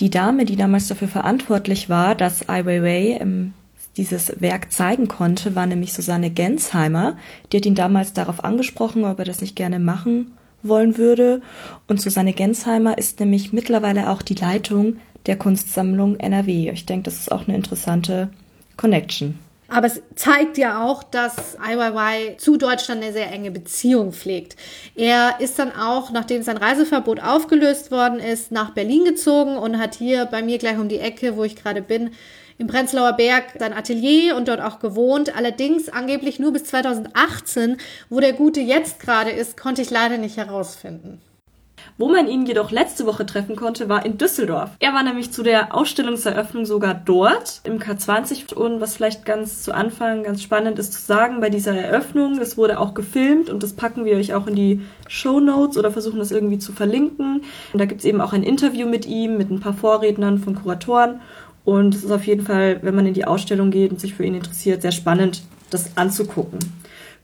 Die 0.03 0.11
Dame, 0.11 0.45
die 0.45 0.57
damals 0.57 0.89
dafür 0.89 1.07
verantwortlich 1.07 1.89
war, 1.89 2.17
dass 2.17 2.49
Ai 2.49 2.67
Weiwei 2.67 3.19
ähm, 3.21 3.55
dieses 3.97 4.41
Werk 4.41 4.73
zeigen 4.73 5.07
konnte, 5.07 5.55
war 5.55 5.65
nämlich 5.65 5.93
Susanne 5.93 6.29
Gensheimer. 6.29 7.17
Die 7.53 7.59
hat 7.59 7.67
ihn 7.67 7.77
damals 7.77 8.13
darauf 8.13 8.43
angesprochen, 8.43 9.05
ob 9.05 9.21
er 9.21 9.25
das 9.25 9.41
nicht 9.41 9.55
gerne 9.55 9.79
machen 9.79 10.33
wollen 10.65 10.99
würde. 10.99 11.41
Und 11.87 12.01
Susanne 12.01 12.33
Gensheimer 12.33 12.99
ist 12.99 13.21
nämlich 13.21 13.53
mittlerweile 13.53 14.11
auch 14.11 14.23
die 14.23 14.35
Leitung 14.35 14.97
der 15.27 15.37
Kunstsammlung 15.37 16.19
NRW. 16.19 16.71
Ich 16.71 16.85
denke, 16.85 17.05
das 17.05 17.21
ist 17.21 17.31
auch 17.31 17.47
eine 17.47 17.55
interessante 17.55 18.31
Connection. 18.77 19.39
Aber 19.73 19.87
es 19.87 20.03
zeigt 20.17 20.59
ja 20.59 20.85
auch, 20.85 21.03
dass 21.03 21.57
IYY 21.57 22.37
zu 22.37 22.59
Deutschland 22.59 23.03
eine 23.03 23.13
sehr 23.15 23.33
enge 23.33 23.51
Beziehung 23.51 24.13
pflegt. 24.13 24.55
Er 24.95 25.41
ist 25.41 25.59
dann 25.59 25.73
auch, 25.73 26.11
nachdem 26.11 26.43
sein 26.43 26.59
Reiseverbot 26.59 27.21
aufgelöst 27.21 27.91
worden 27.91 28.21
ist, 28.21 28.53
nach 28.53 28.75
Berlin 28.75 29.07
gezogen 29.07 29.57
und 29.57 29.79
hat 29.79 29.95
hier 29.95 30.27
bei 30.27 30.43
mir 30.43 30.59
gleich 30.59 30.79
um 30.79 30.91
die 30.91 30.99
Ecke, 30.99 31.39
wo 31.39 31.45
ich 31.45 31.57
gerade 31.57 31.81
bin, 31.81 32.11
im 32.59 32.67
Prenzlauer 32.67 33.15
Berg 33.15 33.45
sein 33.59 33.73
Atelier 33.73 34.37
und 34.37 34.47
dort 34.47 34.61
auch 34.61 34.79
gewohnt. 34.79 35.35
Allerdings 35.35 35.89
angeblich 35.89 36.39
nur 36.39 36.53
bis 36.53 36.65
2018. 36.65 37.79
Wo 38.11 38.21
der 38.21 38.35
Gute 38.35 38.61
jetzt 38.61 39.01
gerade 39.01 39.31
ist, 39.31 39.57
konnte 39.57 39.81
ich 39.81 39.89
leider 39.89 40.19
nicht 40.19 40.37
herausfinden. 40.37 41.23
Wo 41.99 42.09
man 42.09 42.29
ihn 42.29 42.47
jedoch 42.47 42.71
letzte 42.71 43.07
Woche 43.07 43.27
treffen 43.27 43.55
konnte, 43.55 43.89
war 43.89 44.05
in 44.07 44.19
Düsseldorf. 44.19 44.71
Er 44.81 44.95
war 44.95 45.03
nämlich 45.03 45.33
zu 45.33 45.43
der 45.43 45.75
Ausstellungseröffnung 45.75 46.65
sogar 46.65 46.95
dort 46.95 47.61
im 47.65 47.79
K20 47.79 48.55
und 48.55 48.81
was 48.81 48.97
vielleicht 48.97 49.25
ganz 49.25 49.63
zu 49.63 49.75
Anfang 49.75 50.23
ganz 50.23 50.43
spannend 50.43 50.79
ist 50.79 50.95
zu 50.95 51.01
sagen 51.01 51.41
bei 51.41 51.51
dieser 51.51 51.77
Eröffnung, 51.77 52.39
das 52.39 52.57
wurde 52.57 52.81
auch 52.81 52.95
gefilmt 52.95 53.51
und 53.51 53.63
das 53.63 53.75
packen 53.75 54.05
wir 54.05 54.17
euch 54.17 54.35
auch 54.35 54.47
in 54.47 54.55
die 54.55 54.81
Show 55.07 55.41
Notes 55.41 55.77
oder 55.77 55.91
versuchen 55.91 56.19
das 56.19 56.31
irgendwie 56.31 56.59
zu 56.59 56.73
verlinken. 56.73 57.43
Und 57.73 57.79
da 57.79 57.85
gibt 57.85 58.01
es 58.01 58.05
eben 58.05 58.21
auch 58.21 58.33
ein 58.33 58.43
Interview 58.43 58.89
mit 58.89 59.07
ihm, 59.07 59.37
mit 59.37 59.51
ein 59.51 59.61
paar 59.61 59.75
Vorrednern 59.75 60.39
von 60.39 60.55
Kuratoren 60.55 61.21
und 61.65 61.95
es 61.95 62.05
ist 62.05 62.11
auf 62.11 62.27
jeden 62.27 62.45
Fall, 62.45 62.81
wenn 62.83 62.95
man 62.95 63.07
in 63.07 63.15
die 63.15 63.25
Ausstellung 63.25 63.71
geht 63.71 63.93
und 63.93 64.01
sich 64.01 64.15
für 64.15 64.25
ihn 64.25 64.35
interessiert, 64.35 64.83
sehr 64.83 64.93
spannend, 64.93 65.43
das 65.71 65.97
anzugucken. 65.97 66.59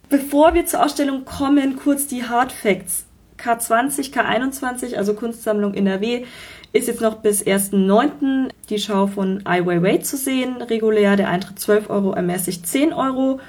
Bevor 0.08 0.54
wir 0.54 0.64
zur 0.64 0.84
Ausstellung 0.84 1.24
kommen, 1.24 1.76
kurz 1.76 2.06
die 2.06 2.24
Hard 2.24 2.52
Facts. 2.52 3.04
K20, 3.38 4.12
K21, 4.12 4.96
also 4.96 5.14
Kunstsammlung 5.14 5.74
NRW, 5.74 6.24
ist 6.72 6.88
jetzt 6.88 7.00
noch 7.00 7.16
bis 7.16 7.44
1.9. 7.44 8.50
die 8.68 8.78
Schau 8.78 9.06
von 9.06 9.40
Ai 9.44 9.64
Weiwei 9.64 9.98
zu 9.98 10.16
sehen. 10.16 10.60
Regulär 10.60 11.16
der 11.16 11.28
Eintritt 11.28 11.58
12 11.58 11.88
Euro, 11.88 12.12
ermäßigt 12.12 12.66
10 12.66 12.92
Euro. 12.92 13.40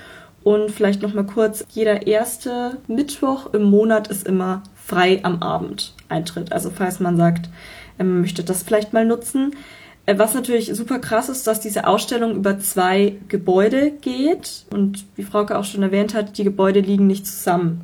Und 0.43 0.72
vielleicht 0.72 1.01
noch 1.01 1.13
mal 1.13 1.25
kurz, 1.25 1.65
jeder 1.69 2.08
erste 2.08 2.77
Mittwoch 2.88 3.53
im 3.53 3.63
Monat 3.63 4.08
ist 4.08 4.25
immer 4.25 4.63
frei 4.75 5.19
am 5.24 5.43
Abend 5.43 5.93
Eintritt. 6.08 6.53
Also 6.53 6.69
falls 6.69 7.00
man 7.00 7.17
sagt, 7.17 7.50
man 7.98 8.22
möchte 8.22 8.43
das 8.43 8.63
vielleicht 8.63 8.93
mal 8.93 9.05
nutzen. 9.05 9.55
Äh, 10.05 10.17
was 10.17 10.34
natürlich 10.34 10.74
super 10.74 11.00
krass 11.00 11.27
ist, 11.27 11.46
dass 11.46 11.60
diese 11.60 11.86
Ausstellung 11.88 12.36
über 12.36 12.58
zwei 12.60 13.17
Gebäude 13.27 13.91
geht. 13.91 14.65
Und 14.72 15.05
wie 15.17 15.24
Frauke 15.24 15.58
auch 15.58 15.65
schon 15.65 15.84
erwähnt 15.84 16.13
hat, 16.15 16.38
die 16.38 16.46
Gebäude 16.46 16.79
liegen 16.79 17.05
nicht 17.05 17.27
zusammen 17.27 17.81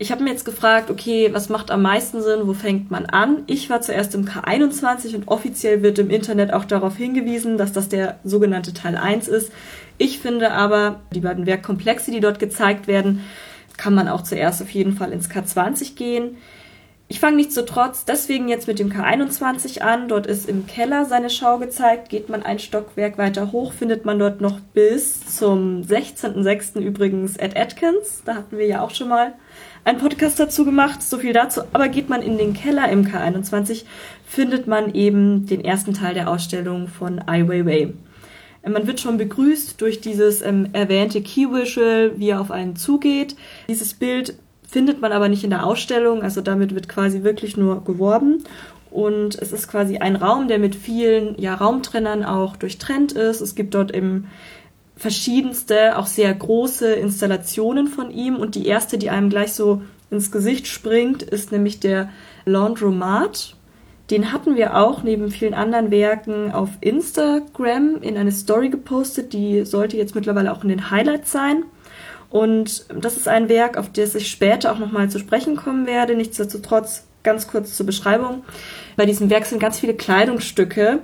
ich 0.00 0.12
habe 0.12 0.22
mir 0.22 0.30
jetzt 0.30 0.44
gefragt, 0.44 0.90
okay, 0.90 1.30
was 1.32 1.48
macht 1.48 1.72
am 1.72 1.82
meisten 1.82 2.22
Sinn, 2.22 2.46
wo 2.46 2.54
fängt 2.54 2.90
man 2.90 3.06
an? 3.06 3.42
Ich 3.46 3.68
war 3.68 3.80
zuerst 3.80 4.14
im 4.14 4.26
K21 4.26 5.16
und 5.16 5.28
offiziell 5.28 5.82
wird 5.82 5.98
im 5.98 6.10
Internet 6.10 6.52
auch 6.52 6.64
darauf 6.64 6.96
hingewiesen, 6.96 7.58
dass 7.58 7.72
das 7.72 7.88
der 7.88 8.20
sogenannte 8.22 8.72
Teil 8.72 8.96
1 8.96 9.26
ist. 9.26 9.52
Ich 9.96 10.20
finde 10.20 10.52
aber, 10.52 11.00
die 11.12 11.20
beiden 11.20 11.46
Werkkomplexe, 11.46 12.12
die 12.12 12.20
dort 12.20 12.38
gezeigt 12.38 12.86
werden, 12.86 13.24
kann 13.76 13.94
man 13.94 14.08
auch 14.08 14.22
zuerst 14.22 14.62
auf 14.62 14.70
jeden 14.70 14.92
Fall 14.92 15.12
ins 15.12 15.30
K20 15.30 15.96
gehen. 15.96 16.36
Ich 17.10 17.20
fange 17.20 17.36
nichtsdestotrotz 17.36 18.04
deswegen 18.04 18.48
jetzt 18.48 18.68
mit 18.68 18.78
dem 18.78 18.92
K21 18.92 19.80
an. 19.80 20.08
Dort 20.08 20.26
ist 20.26 20.46
im 20.46 20.66
Keller 20.66 21.06
seine 21.06 21.30
Schau 21.30 21.58
gezeigt. 21.58 22.10
Geht 22.10 22.28
man 22.28 22.42
ein 22.42 22.58
Stockwerk 22.58 23.16
weiter 23.16 23.50
hoch, 23.50 23.72
findet 23.72 24.04
man 24.04 24.18
dort 24.18 24.42
noch 24.42 24.60
bis 24.60 25.20
zum 25.34 25.80
16.06. 25.80 26.78
übrigens 26.80 27.38
Ed 27.38 27.56
Atkins. 27.56 28.22
Da 28.26 28.34
hatten 28.34 28.58
wir 28.58 28.66
ja 28.66 28.82
auch 28.82 28.90
schon 28.90 29.08
mal 29.08 29.32
einen 29.84 29.98
Podcast 29.98 30.38
dazu 30.38 30.64
gemacht, 30.64 31.02
so 31.02 31.18
viel 31.18 31.32
dazu. 31.32 31.62
Aber 31.72 31.88
geht 31.88 32.08
man 32.08 32.22
in 32.22 32.38
den 32.38 32.54
Keller 32.54 32.88
im 32.90 33.06
K21, 33.06 33.84
findet 34.26 34.66
man 34.66 34.94
eben 34.94 35.46
den 35.46 35.64
ersten 35.64 35.94
Teil 35.94 36.14
der 36.14 36.28
Ausstellung 36.28 36.88
von 36.88 37.20
Ai 37.26 37.48
Weiwei. 37.48 37.92
Äh, 38.62 38.70
man 38.70 38.86
wird 38.86 39.00
schon 39.00 39.18
begrüßt 39.18 39.80
durch 39.80 40.00
dieses 40.00 40.42
ähm, 40.42 40.68
erwähnte 40.72 41.22
Key 41.22 41.46
Visual, 41.50 42.12
wie 42.16 42.30
er 42.30 42.40
auf 42.40 42.50
einen 42.50 42.76
zugeht. 42.76 43.36
Dieses 43.68 43.94
Bild 43.94 44.34
findet 44.68 45.00
man 45.00 45.12
aber 45.12 45.28
nicht 45.28 45.44
in 45.44 45.50
der 45.50 45.64
Ausstellung, 45.64 46.22
also 46.22 46.40
damit 46.40 46.74
wird 46.74 46.88
quasi 46.88 47.22
wirklich 47.22 47.56
nur 47.56 47.84
geworben. 47.84 48.44
Und 48.90 49.34
es 49.40 49.52
ist 49.52 49.68
quasi 49.68 49.98
ein 49.98 50.16
Raum, 50.16 50.48
der 50.48 50.58
mit 50.58 50.74
vielen 50.74 51.38
ja, 51.38 51.54
Raumtrennern 51.54 52.24
auch 52.24 52.56
durchtrennt 52.56 53.12
ist. 53.12 53.40
Es 53.40 53.54
gibt 53.54 53.74
dort 53.74 53.90
im 53.90 54.24
verschiedenste, 54.98 55.96
auch 55.96 56.06
sehr 56.06 56.34
große 56.34 56.92
Installationen 56.92 57.86
von 57.86 58.10
ihm. 58.10 58.36
Und 58.36 58.54
die 58.54 58.66
erste, 58.66 58.98
die 58.98 59.10
einem 59.10 59.30
gleich 59.30 59.52
so 59.52 59.82
ins 60.10 60.30
Gesicht 60.30 60.66
springt, 60.66 61.22
ist 61.22 61.52
nämlich 61.52 61.80
der 61.80 62.10
Laundromat. 62.44 63.54
Den 64.10 64.32
hatten 64.32 64.56
wir 64.56 64.76
auch 64.76 65.02
neben 65.02 65.30
vielen 65.30 65.54
anderen 65.54 65.90
Werken 65.90 66.50
auf 66.50 66.70
Instagram 66.80 68.02
in 68.02 68.16
eine 68.16 68.32
Story 68.32 68.70
gepostet. 68.70 69.32
Die 69.32 69.64
sollte 69.64 69.96
jetzt 69.96 70.14
mittlerweile 70.14 70.52
auch 70.52 70.62
in 70.62 70.70
den 70.70 70.90
Highlights 70.90 71.30
sein. 71.30 71.62
Und 72.30 72.86
das 72.94 73.16
ist 73.16 73.28
ein 73.28 73.48
Werk, 73.48 73.76
auf 73.76 73.90
das 73.92 74.14
ich 74.14 74.30
später 74.30 74.72
auch 74.72 74.78
nochmal 74.78 75.10
zu 75.10 75.18
sprechen 75.18 75.56
kommen 75.56 75.86
werde. 75.86 76.14
Nichtsdestotrotz 76.14 77.04
ganz 77.22 77.46
kurz 77.48 77.76
zur 77.76 77.86
Beschreibung. 77.86 78.44
Bei 78.96 79.06
diesem 79.06 79.30
Werk 79.30 79.46
sind 79.46 79.60
ganz 79.60 79.78
viele 79.78 79.94
Kleidungsstücke, 79.94 81.00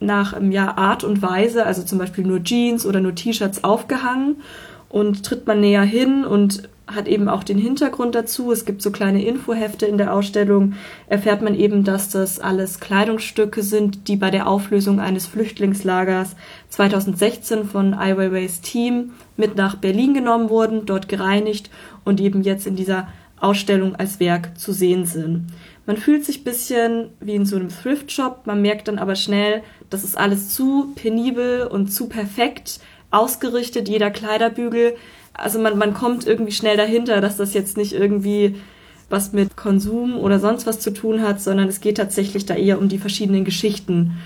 nach 0.00 0.40
ja, 0.50 0.76
Art 0.76 1.04
und 1.04 1.22
Weise, 1.22 1.64
also 1.64 1.82
zum 1.82 1.98
Beispiel 1.98 2.24
nur 2.24 2.42
Jeans 2.42 2.84
oder 2.84 3.00
nur 3.00 3.14
T-Shirts 3.14 3.64
aufgehangen 3.64 4.36
und 4.88 5.24
tritt 5.24 5.46
man 5.46 5.60
näher 5.60 5.82
hin 5.82 6.24
und 6.24 6.68
hat 6.86 7.08
eben 7.08 7.28
auch 7.28 7.42
den 7.42 7.58
Hintergrund 7.58 8.14
dazu. 8.14 8.52
Es 8.52 8.64
gibt 8.64 8.80
so 8.80 8.92
kleine 8.92 9.24
Infohefte 9.24 9.86
in 9.86 9.98
der 9.98 10.14
Ausstellung. 10.14 10.74
Erfährt 11.08 11.42
man 11.42 11.56
eben, 11.56 11.82
dass 11.82 12.10
das 12.10 12.38
alles 12.38 12.78
Kleidungsstücke 12.78 13.62
sind, 13.62 14.06
die 14.06 14.16
bei 14.16 14.30
der 14.30 14.46
Auflösung 14.46 15.00
eines 15.00 15.26
Flüchtlingslagers 15.26 16.36
2016 16.68 17.64
von 17.64 17.92
Ai 17.92 18.16
Weiweis 18.16 18.60
Team 18.60 19.10
mit 19.36 19.56
nach 19.56 19.74
Berlin 19.76 20.14
genommen 20.14 20.48
wurden, 20.48 20.86
dort 20.86 21.08
gereinigt 21.08 21.70
und 22.04 22.20
eben 22.20 22.42
jetzt 22.42 22.68
in 22.68 22.76
dieser 22.76 23.08
Ausstellung 23.40 23.96
als 23.96 24.20
Werk 24.20 24.56
zu 24.58 24.72
sehen 24.72 25.06
sind. 25.06 25.48
Man 25.86 25.96
fühlt 25.96 26.24
sich 26.24 26.42
bisschen 26.42 27.10
wie 27.20 27.36
in 27.36 27.46
so 27.46 27.56
einem 27.56 27.68
Thrift-Shop, 27.68 28.42
man 28.44 28.60
merkt 28.60 28.88
dann 28.88 28.98
aber 28.98 29.14
schnell, 29.14 29.62
das 29.88 30.02
ist 30.02 30.18
alles 30.18 30.50
zu 30.50 30.92
penibel 30.96 31.66
und 31.66 31.88
zu 31.88 32.08
perfekt 32.08 32.80
ausgerichtet, 33.12 33.88
jeder 33.88 34.10
Kleiderbügel. 34.10 34.96
Also 35.32 35.60
man, 35.60 35.78
man 35.78 35.94
kommt 35.94 36.26
irgendwie 36.26 36.52
schnell 36.52 36.76
dahinter, 36.76 37.20
dass 37.20 37.36
das 37.36 37.54
jetzt 37.54 37.76
nicht 37.76 37.92
irgendwie 37.92 38.56
was 39.08 39.32
mit 39.32 39.56
Konsum 39.56 40.18
oder 40.18 40.40
sonst 40.40 40.66
was 40.66 40.80
zu 40.80 40.92
tun 40.92 41.22
hat, 41.22 41.40
sondern 41.40 41.68
es 41.68 41.80
geht 41.80 41.98
tatsächlich 41.98 42.46
da 42.46 42.54
eher 42.54 42.80
um 42.80 42.88
die 42.88 42.98
verschiedenen 42.98 43.44
Geschichten 43.44 44.16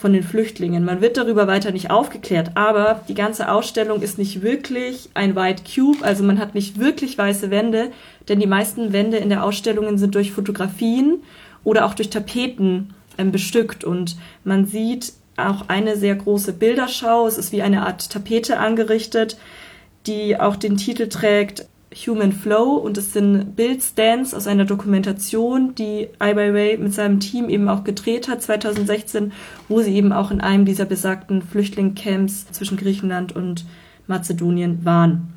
von 0.00 0.14
den 0.14 0.22
Flüchtlingen. 0.22 0.82
Man 0.82 1.02
wird 1.02 1.18
darüber 1.18 1.46
weiter 1.46 1.72
nicht 1.72 1.90
aufgeklärt, 1.90 2.52
aber 2.54 3.02
die 3.08 3.14
ganze 3.14 3.50
Ausstellung 3.50 4.00
ist 4.00 4.16
nicht 4.16 4.40
wirklich 4.40 5.10
ein 5.12 5.36
White 5.36 5.64
Cube, 5.74 6.02
also 6.02 6.24
man 6.24 6.38
hat 6.38 6.54
nicht 6.54 6.78
wirklich 6.78 7.18
weiße 7.18 7.50
Wände, 7.50 7.90
denn 8.26 8.40
die 8.40 8.46
meisten 8.46 8.94
Wände 8.94 9.18
in 9.18 9.28
der 9.28 9.44
Ausstellung 9.44 9.98
sind 9.98 10.14
durch 10.14 10.32
Fotografien 10.32 11.22
oder 11.64 11.84
auch 11.84 11.92
durch 11.92 12.08
Tapeten 12.08 12.94
ähm, 13.18 13.30
bestückt 13.30 13.84
und 13.84 14.16
man 14.42 14.64
sieht 14.64 15.12
auch 15.36 15.68
eine 15.68 15.96
sehr 15.96 16.14
große 16.14 16.54
Bilderschau. 16.54 17.26
Es 17.26 17.36
ist 17.36 17.52
wie 17.52 17.60
eine 17.60 17.86
Art 17.86 18.10
Tapete 18.10 18.58
angerichtet, 18.58 19.36
die 20.06 20.40
auch 20.40 20.56
den 20.56 20.78
Titel 20.78 21.08
trägt 21.08 21.66
Human 22.06 22.32
Flow 22.32 22.76
und 22.76 22.96
es 22.98 23.12
sind 23.12 23.56
Bildstands 23.56 24.32
aus 24.32 24.46
einer 24.46 24.64
Dokumentation, 24.64 25.74
die 25.74 26.08
Ai 26.20 26.36
Weiwei 26.36 26.76
mit 26.78 26.94
seinem 26.94 27.18
Team 27.18 27.48
eben 27.48 27.68
auch 27.68 27.82
gedreht 27.82 28.28
hat 28.28 28.42
2016, 28.42 29.32
wo 29.68 29.80
sie 29.80 29.94
eben 29.96 30.12
auch 30.12 30.30
in 30.30 30.40
einem 30.40 30.64
dieser 30.64 30.84
besagten 30.84 31.42
Flüchtlingscamps 31.42 32.52
zwischen 32.52 32.76
Griechenland 32.76 33.34
und 33.34 33.64
Mazedonien 34.06 34.84
waren. 34.84 35.34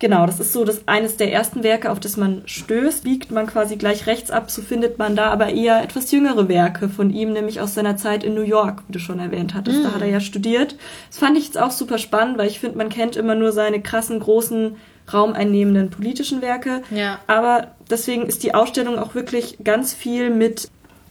Genau, 0.00 0.24
das 0.24 0.40
ist 0.40 0.54
so 0.54 0.64
das 0.64 0.88
eines 0.88 1.18
der 1.18 1.30
ersten 1.30 1.62
Werke, 1.62 1.90
auf 1.90 2.00
das 2.00 2.16
man 2.16 2.40
stößt. 2.46 3.04
Biegt 3.04 3.30
man 3.30 3.46
quasi 3.46 3.76
gleich 3.76 4.06
rechts 4.06 4.30
ab, 4.30 4.50
so 4.50 4.62
findet 4.62 4.98
man 4.98 5.14
da 5.14 5.26
aber 5.26 5.50
eher 5.50 5.82
etwas 5.82 6.10
jüngere 6.10 6.48
Werke 6.48 6.88
von 6.88 7.10
ihm, 7.10 7.34
nämlich 7.34 7.60
aus 7.60 7.74
seiner 7.74 7.98
Zeit 7.98 8.24
in 8.24 8.32
New 8.32 8.40
York, 8.40 8.82
wie 8.88 8.92
du 8.92 8.98
schon 8.98 9.18
erwähnt 9.18 9.54
hattest. 9.54 9.80
Mm. 9.80 9.82
Da 9.82 9.92
hat 9.92 10.00
er 10.00 10.08
ja 10.08 10.20
studiert. 10.20 10.76
Das 11.10 11.18
fand 11.18 11.36
ich 11.36 11.44
jetzt 11.44 11.60
auch 11.60 11.70
super 11.70 11.98
spannend, 11.98 12.38
weil 12.38 12.48
ich 12.48 12.60
finde, 12.60 12.78
man 12.78 12.88
kennt 12.88 13.14
immer 13.16 13.34
nur 13.34 13.52
seine 13.52 13.82
krassen, 13.82 14.20
großen, 14.20 14.76
raumeinnehmenden 15.12 15.90
politischen 15.90 16.42
Werke. 16.42 16.82
Ja. 16.90 17.20
Aber 17.26 17.68
deswegen 17.90 18.26
ist 18.26 18.42
die 18.42 18.54
Ausstellung 18.54 18.98
auch 18.98 19.14
wirklich 19.14 19.58
ganz 19.62 19.94
viel 19.94 20.30
mit 20.30 20.70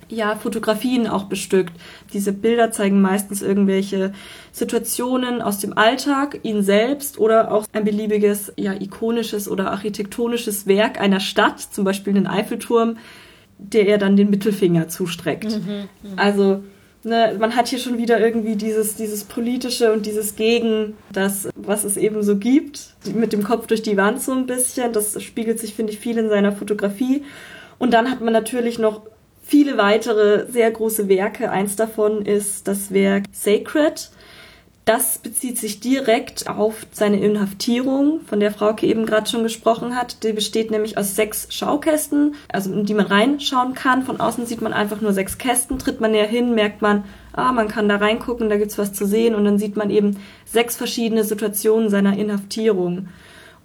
ja, 0.09 0.35
Fotografien 0.35 1.07
auch 1.07 1.25
bestückt. 1.25 1.73
Diese 2.13 2.33
Bilder 2.33 2.71
zeigen 2.71 3.01
meistens 3.01 3.41
irgendwelche 3.41 4.13
Situationen 4.51 5.41
aus 5.41 5.59
dem 5.59 5.77
Alltag, 5.77 6.39
ihn 6.43 6.63
selbst 6.63 7.19
oder 7.19 7.51
auch 7.51 7.65
ein 7.73 7.85
beliebiges, 7.85 8.51
ja, 8.57 8.73
ikonisches 8.73 9.47
oder 9.47 9.71
architektonisches 9.71 10.67
Werk 10.67 10.99
einer 10.99 11.19
Stadt, 11.19 11.59
zum 11.59 11.83
Beispiel 11.83 12.13
den 12.13 12.27
Eiffelturm, 12.27 12.97
der 13.59 13.87
er 13.87 13.97
dann 13.97 14.15
den 14.15 14.29
Mittelfinger 14.29 14.87
zustreckt. 14.87 15.51
Mhm, 15.51 15.89
mh. 16.03 16.09
Also, 16.15 16.63
ne, 17.03 17.35
man 17.39 17.55
hat 17.55 17.67
hier 17.67 17.79
schon 17.79 17.97
wieder 17.97 18.19
irgendwie 18.19 18.55
dieses, 18.55 18.95
dieses 18.95 19.23
politische 19.23 19.91
und 19.91 20.05
dieses 20.05 20.35
Gegen 20.35 20.97
das, 21.11 21.49
was 21.55 21.83
es 21.83 21.97
eben 21.97 22.23
so 22.23 22.37
gibt, 22.37 22.95
mit 23.13 23.33
dem 23.33 23.43
Kopf 23.43 23.67
durch 23.67 23.81
die 23.81 23.97
Wand 23.97 24.21
so 24.21 24.31
ein 24.31 24.45
bisschen. 24.45 24.93
Das 24.93 25.21
spiegelt 25.21 25.59
sich, 25.59 25.73
finde 25.73 25.93
ich, 25.93 25.99
viel 25.99 26.17
in 26.17 26.29
seiner 26.29 26.51
Fotografie. 26.51 27.23
Und 27.77 27.93
dann 27.93 28.11
hat 28.11 28.21
man 28.21 28.33
natürlich 28.33 28.79
noch 28.79 29.01
viele 29.41 29.77
weitere 29.77 30.45
sehr 30.51 30.69
große 30.69 31.09
Werke. 31.09 31.49
Eins 31.49 31.75
davon 31.75 32.25
ist 32.25 32.67
das 32.67 32.93
Werk 32.93 33.23
Sacred. 33.31 34.11
Das 34.89 35.19
bezieht 35.19 35.59
sich 35.59 35.81
direkt 35.81 36.49
auf 36.49 36.87
seine 36.91 37.19
Inhaftierung, 37.19 38.21
von 38.25 38.39
der 38.39 38.51
Frauke 38.51 38.87
eben 38.87 39.05
gerade 39.05 39.29
schon 39.29 39.43
gesprochen 39.43 39.95
hat. 39.95 40.23
Die 40.23 40.33
besteht 40.33 40.71
nämlich 40.71 40.97
aus 40.97 41.15
sechs 41.15 41.45
Schaukästen, 41.53 42.33
also 42.51 42.73
in 42.73 42.85
die 42.85 42.95
man 42.95 43.05
reinschauen 43.05 43.75
kann. 43.75 44.01
Von 44.01 44.19
außen 44.19 44.47
sieht 44.47 44.63
man 44.63 44.73
einfach 44.73 44.99
nur 44.99 45.13
sechs 45.13 45.37
Kästen. 45.37 45.77
Tritt 45.77 46.01
man 46.01 46.09
näher 46.09 46.25
hin, 46.25 46.55
merkt 46.55 46.81
man, 46.81 47.03
ah, 47.33 47.51
man 47.51 47.67
kann 47.67 47.87
da 47.87 47.97
reingucken, 47.97 48.49
da 48.49 48.57
gibt's 48.57 48.79
was 48.79 48.91
zu 48.91 49.05
sehen. 49.05 49.35
Und 49.35 49.45
dann 49.45 49.59
sieht 49.59 49.75
man 49.75 49.91
eben 49.91 50.17
sechs 50.45 50.75
verschiedene 50.75 51.23
Situationen 51.23 51.91
seiner 51.91 52.17
Inhaftierung. 52.17 53.09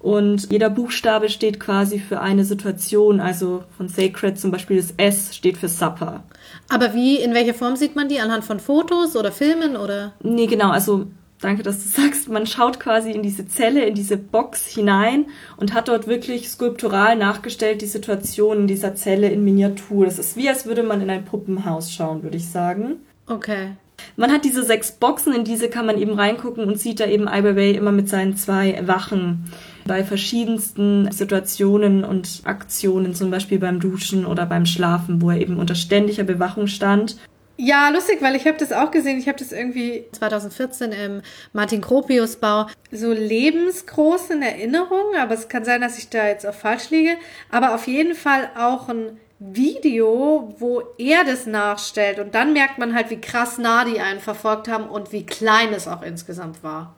Und 0.05 0.53
jeder 0.53 0.69
Buchstabe 0.69 1.31
steht 1.31 1.59
quasi 1.59 1.99
für 1.99 2.21
eine 2.21 2.45
Situation. 2.45 3.21
Also 3.21 3.65
von 3.75 3.89
Sacred 3.89 4.39
zum 4.39 4.51
Beispiel 4.51 4.77
das 4.77 4.93
S 4.99 5.35
steht 5.35 5.57
für 5.57 5.71
Supper. 5.71 6.25
Aber 6.69 6.93
wie, 6.93 7.17
in 7.17 7.33
welcher 7.33 7.55
Form 7.55 7.75
sieht 7.75 7.97
man 7.97 8.11
die? 8.11 8.21
Anhand 8.21 8.45
von 8.45 8.61
Fotos 8.61 9.17
oder 9.17 9.33
Filmen 9.33 9.79
oder? 9.79 10.13
Nee, 10.23 10.47
genau. 10.47 10.69
Also 10.69 11.07
danke, 11.41 11.63
dass 11.63 11.83
du 11.83 11.89
sagst. 12.03 12.29
Man 12.29 12.47
schaut 12.47 12.81
quasi 12.81 13.13
in 13.13 13.23
diese 13.23 13.49
Zelle, 13.49 13.87
in 13.87 13.95
diese 13.95 14.19
Box 14.19 14.67
hinein 14.67 15.25
und 15.57 15.73
hat 15.73 15.89
dort 15.89 16.07
wirklich 16.07 16.51
skulptural 16.51 17.17
nachgestellt 17.17 17.81
die 17.81 17.87
Situation 17.87 18.59
in 18.59 18.67
dieser 18.67 18.95
Zelle 18.95 19.31
in 19.31 19.43
Miniatur. 19.43 20.05
Das 20.05 20.19
ist 20.19 20.37
wie, 20.37 20.51
als 20.51 20.67
würde 20.67 20.83
man 20.83 21.01
in 21.01 21.09
ein 21.09 21.25
Puppenhaus 21.25 21.91
schauen, 21.91 22.23
würde 22.23 22.37
ich 22.37 22.51
sagen. 22.51 22.97
Okay. 23.27 23.71
Man 24.17 24.31
hat 24.31 24.45
diese 24.45 24.65
sechs 24.65 24.93
Boxen, 24.93 25.33
in 25.33 25.45
diese 25.45 25.71
kann 25.71 25.87
man 25.87 25.97
eben 25.97 26.13
reingucken 26.13 26.65
und 26.65 26.79
sieht 26.79 27.01
da 27.01 27.07
eben 27.07 27.27
Ai 27.27 27.43
Weiwei 27.43 27.71
immer 27.71 27.93
mit 27.93 28.11
seinen 28.11 28.37
zwei 28.37 28.79
Wachen 28.87 29.47
bei 29.87 30.05
verschiedensten 30.05 31.11
Situationen 31.13 32.05
und 32.05 32.43
Aktionen, 32.45 33.15
zum 33.15 33.31
Beispiel 33.31 33.59
beim 33.59 33.81
Duschen 33.81 34.27
oder 34.27 34.47
beim 34.47 34.67
Schlafen, 34.67 35.21
wo 35.21 35.31
er 35.31 35.41
eben 35.41 35.59
unter 35.59 35.75
ständiger 35.75 36.25
Bewachung 36.25 36.67
stand. 36.67 37.17
Ja, 37.57 37.89
lustig, 37.91 38.21
weil 38.21 38.35
ich 38.35 38.47
habe 38.47 38.59
das 38.59 38.73
auch 38.73 38.91
gesehen. 38.91 39.19
Ich 39.19 39.29
habe 39.29 39.39
das 39.39 39.53
irgendwie 39.53 40.07
2014 40.11 40.91
im 40.91 41.23
Martin 41.53 41.81
Kropius 41.81 42.37
Bau 42.37 42.67
so 42.91 43.13
lebensgroß 43.13 44.31
in 44.31 44.43
Erinnerung, 44.43 45.15
aber 45.17 45.35
es 45.35 45.49
kann 45.49 45.65
sein, 45.65 45.81
dass 45.81 45.99
ich 45.99 46.09
da 46.09 46.27
jetzt 46.27 46.45
auch 46.47 46.55
falsch 46.55 46.91
liege. 46.91 47.13
Aber 47.51 47.75
auf 47.75 47.87
jeden 47.87 48.17
Fall 48.17 48.51
auch 48.59 48.89
ein 48.89 49.19
Video, 49.39 50.55
wo 50.59 50.83
er 50.99 51.25
das 51.25 51.47
nachstellt 51.47 52.19
und 52.19 52.35
dann 52.35 52.55
merkt 52.55 52.79
man 52.79 52.95
halt, 52.95 53.11
wie 53.11 53.21
krass 53.21 53.59
nah 53.59 53.85
die 53.85 54.01
einen 54.01 54.21
verfolgt 54.21 54.69
haben 54.69 54.89
und 54.89 55.13
wie 55.13 55.27
klein 55.27 55.73
es 55.73 55.87
auch 55.87 56.03
insgesamt 56.03 56.63
war. 56.65 56.95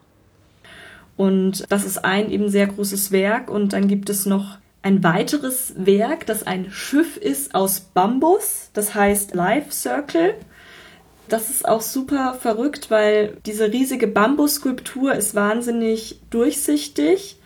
Und 1.17 1.65
das 1.71 1.85
ist 1.85 2.05
ein 2.05 2.31
eben 2.31 2.49
sehr 2.49 2.67
großes 2.67 3.11
Werk. 3.11 3.51
Und 3.51 3.73
dann 3.73 3.89
gibt 3.89 4.11
es 4.11 4.27
noch 4.27 4.59
ein 4.83 5.03
weiteres 5.03 5.75
Werk, 5.77 6.27
das 6.27 6.47
ein 6.47 6.71
Schiff 6.71 7.17
ist 7.17 7.55
aus 7.55 7.81
Bambus. 7.81 8.71
Das 8.73 8.95
heißt 8.95 9.35
Life 9.35 9.73
Circle. 9.73 10.35
Das 11.29 11.51
ist 11.51 11.67
auch 11.67 11.81
super 11.81 12.35
verrückt, 12.35 12.89
weil 12.89 13.37
diese 13.47 13.73
riesige 13.73 14.07
Bambusskulptur 14.07 15.13
ist 15.15 15.35
wahnsinnig 15.35 16.21
durchsichtig 16.31 17.41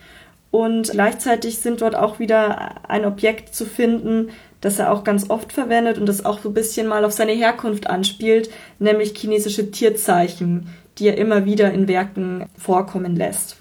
und 0.51 0.91
gleichzeitig 0.91 1.61
sind 1.61 1.81
dort 1.81 1.95
auch 1.95 2.19
wieder 2.19 2.91
ein 2.91 3.07
Objekt 3.07 3.55
zu 3.55 3.65
finden, 3.65 4.33
das 4.61 4.79
er 4.79 4.93
auch 4.93 5.03
ganz 5.03 5.31
oft 5.31 5.55
verwendet 5.55 5.97
und 5.97 6.05
das 6.05 6.27
auch 6.27 6.41
so 6.41 6.51
ein 6.51 6.55
bisschen 6.55 6.87
mal 6.89 7.07
auf 7.07 7.13
seine 7.13 7.33
Herkunft 7.33 7.87
anspielt, 7.87 8.51
nämlich 8.79 9.17
chinesische 9.17 9.71
Tierzeichen, 9.71 10.69
die 10.99 11.09
er 11.09 11.17
immer 11.17 11.47
wieder 11.47 11.73
in 11.73 11.89
Werken 11.89 12.51
vorkommen 12.59 13.17
lässt 13.17 13.60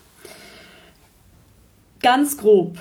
ganz 2.01 2.37
grob, 2.37 2.77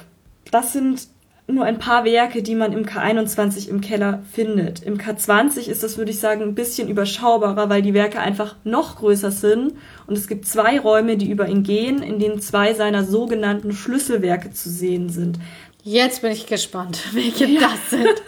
das 0.50 0.72
sind 0.72 1.09
nur 1.50 1.64
ein 1.64 1.78
paar 1.78 2.04
Werke, 2.04 2.42
die 2.42 2.54
man 2.54 2.72
im 2.74 2.85
K21 2.85 3.68
im 3.68 3.81
Keller 3.81 4.22
findet. 4.31 4.83
Im 4.83 4.98
K20 4.98 5.68
ist 5.68 5.83
das, 5.83 5.96
würde 5.96 6.11
ich 6.11 6.20
sagen, 6.20 6.42
ein 6.42 6.54
bisschen 6.54 6.88
überschaubarer, 6.88 7.70
weil 7.70 7.81
die 7.81 7.94
Werke 7.94 8.20
einfach 8.20 8.57
noch 8.64 8.96
größer 8.96 9.31
sind. 9.31 9.72
Und 10.07 10.18
es 10.18 10.28
gibt 10.28 10.46
zwei 10.46 10.78
Räume, 10.78 11.16
die 11.16 11.31
über 11.31 11.48
ihn 11.48 11.62
gehen, 11.62 12.02
in 12.02 12.18
denen 12.18 12.42
zwei 12.42 12.74
seiner 12.74 13.02
sogenannten 13.02 13.72
Schlüsselwerke 13.72 14.52
zu 14.52 14.68
sehen 14.68 15.09
sind. 15.09 15.38
Jetzt 15.83 16.20
bin 16.20 16.33
ich 16.33 16.46
gespannt, 16.46 17.00
welche 17.14 17.46
ja. 17.46 17.61
das 17.61 17.90
sind. 17.90 18.22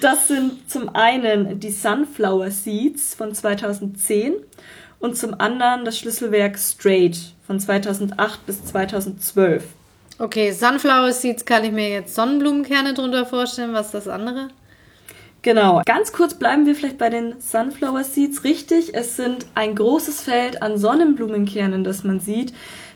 das 0.00 0.28
sind 0.28 0.70
zum 0.70 0.94
einen 0.94 1.58
die 1.58 1.72
Sunflower 1.72 2.52
Seeds 2.52 3.14
von 3.14 3.34
2010 3.34 4.34
und 5.00 5.16
zum 5.16 5.40
anderen 5.40 5.84
das 5.84 5.98
Schlüsselwerk 5.98 6.58
Straight 6.58 7.18
von 7.46 7.58
2008 7.58 8.46
bis 8.46 8.64
2012. 8.66 9.64
Okay, 10.18 10.52
Sunflower 10.52 11.12
Seeds 11.12 11.44
kann 11.44 11.64
ich 11.64 11.72
mir 11.72 11.88
jetzt 11.88 12.14
Sonnenblumenkerne 12.14 12.94
drunter 12.94 13.24
vorstellen. 13.26 13.72
Was 13.72 13.86
ist 13.86 13.94
das 13.94 14.08
andere? 14.08 14.48
Genau. 15.42 15.80
Ganz 15.86 16.12
kurz 16.12 16.34
bleiben 16.34 16.66
wir 16.66 16.74
vielleicht 16.74 16.98
bei 16.98 17.08
den 17.08 17.40
Sunflower 17.40 18.04
Seeds. 18.04 18.44
Richtig, 18.44 18.94
es 18.94 19.16
sind 19.16 19.46
ein 19.54 19.74
großes 19.74 20.20
Feld 20.20 20.62
an 20.62 20.76
Sonnenblumenkernen, 20.76 21.82
das 21.82 22.04
man 22.04 22.20
sieht. 22.20 22.52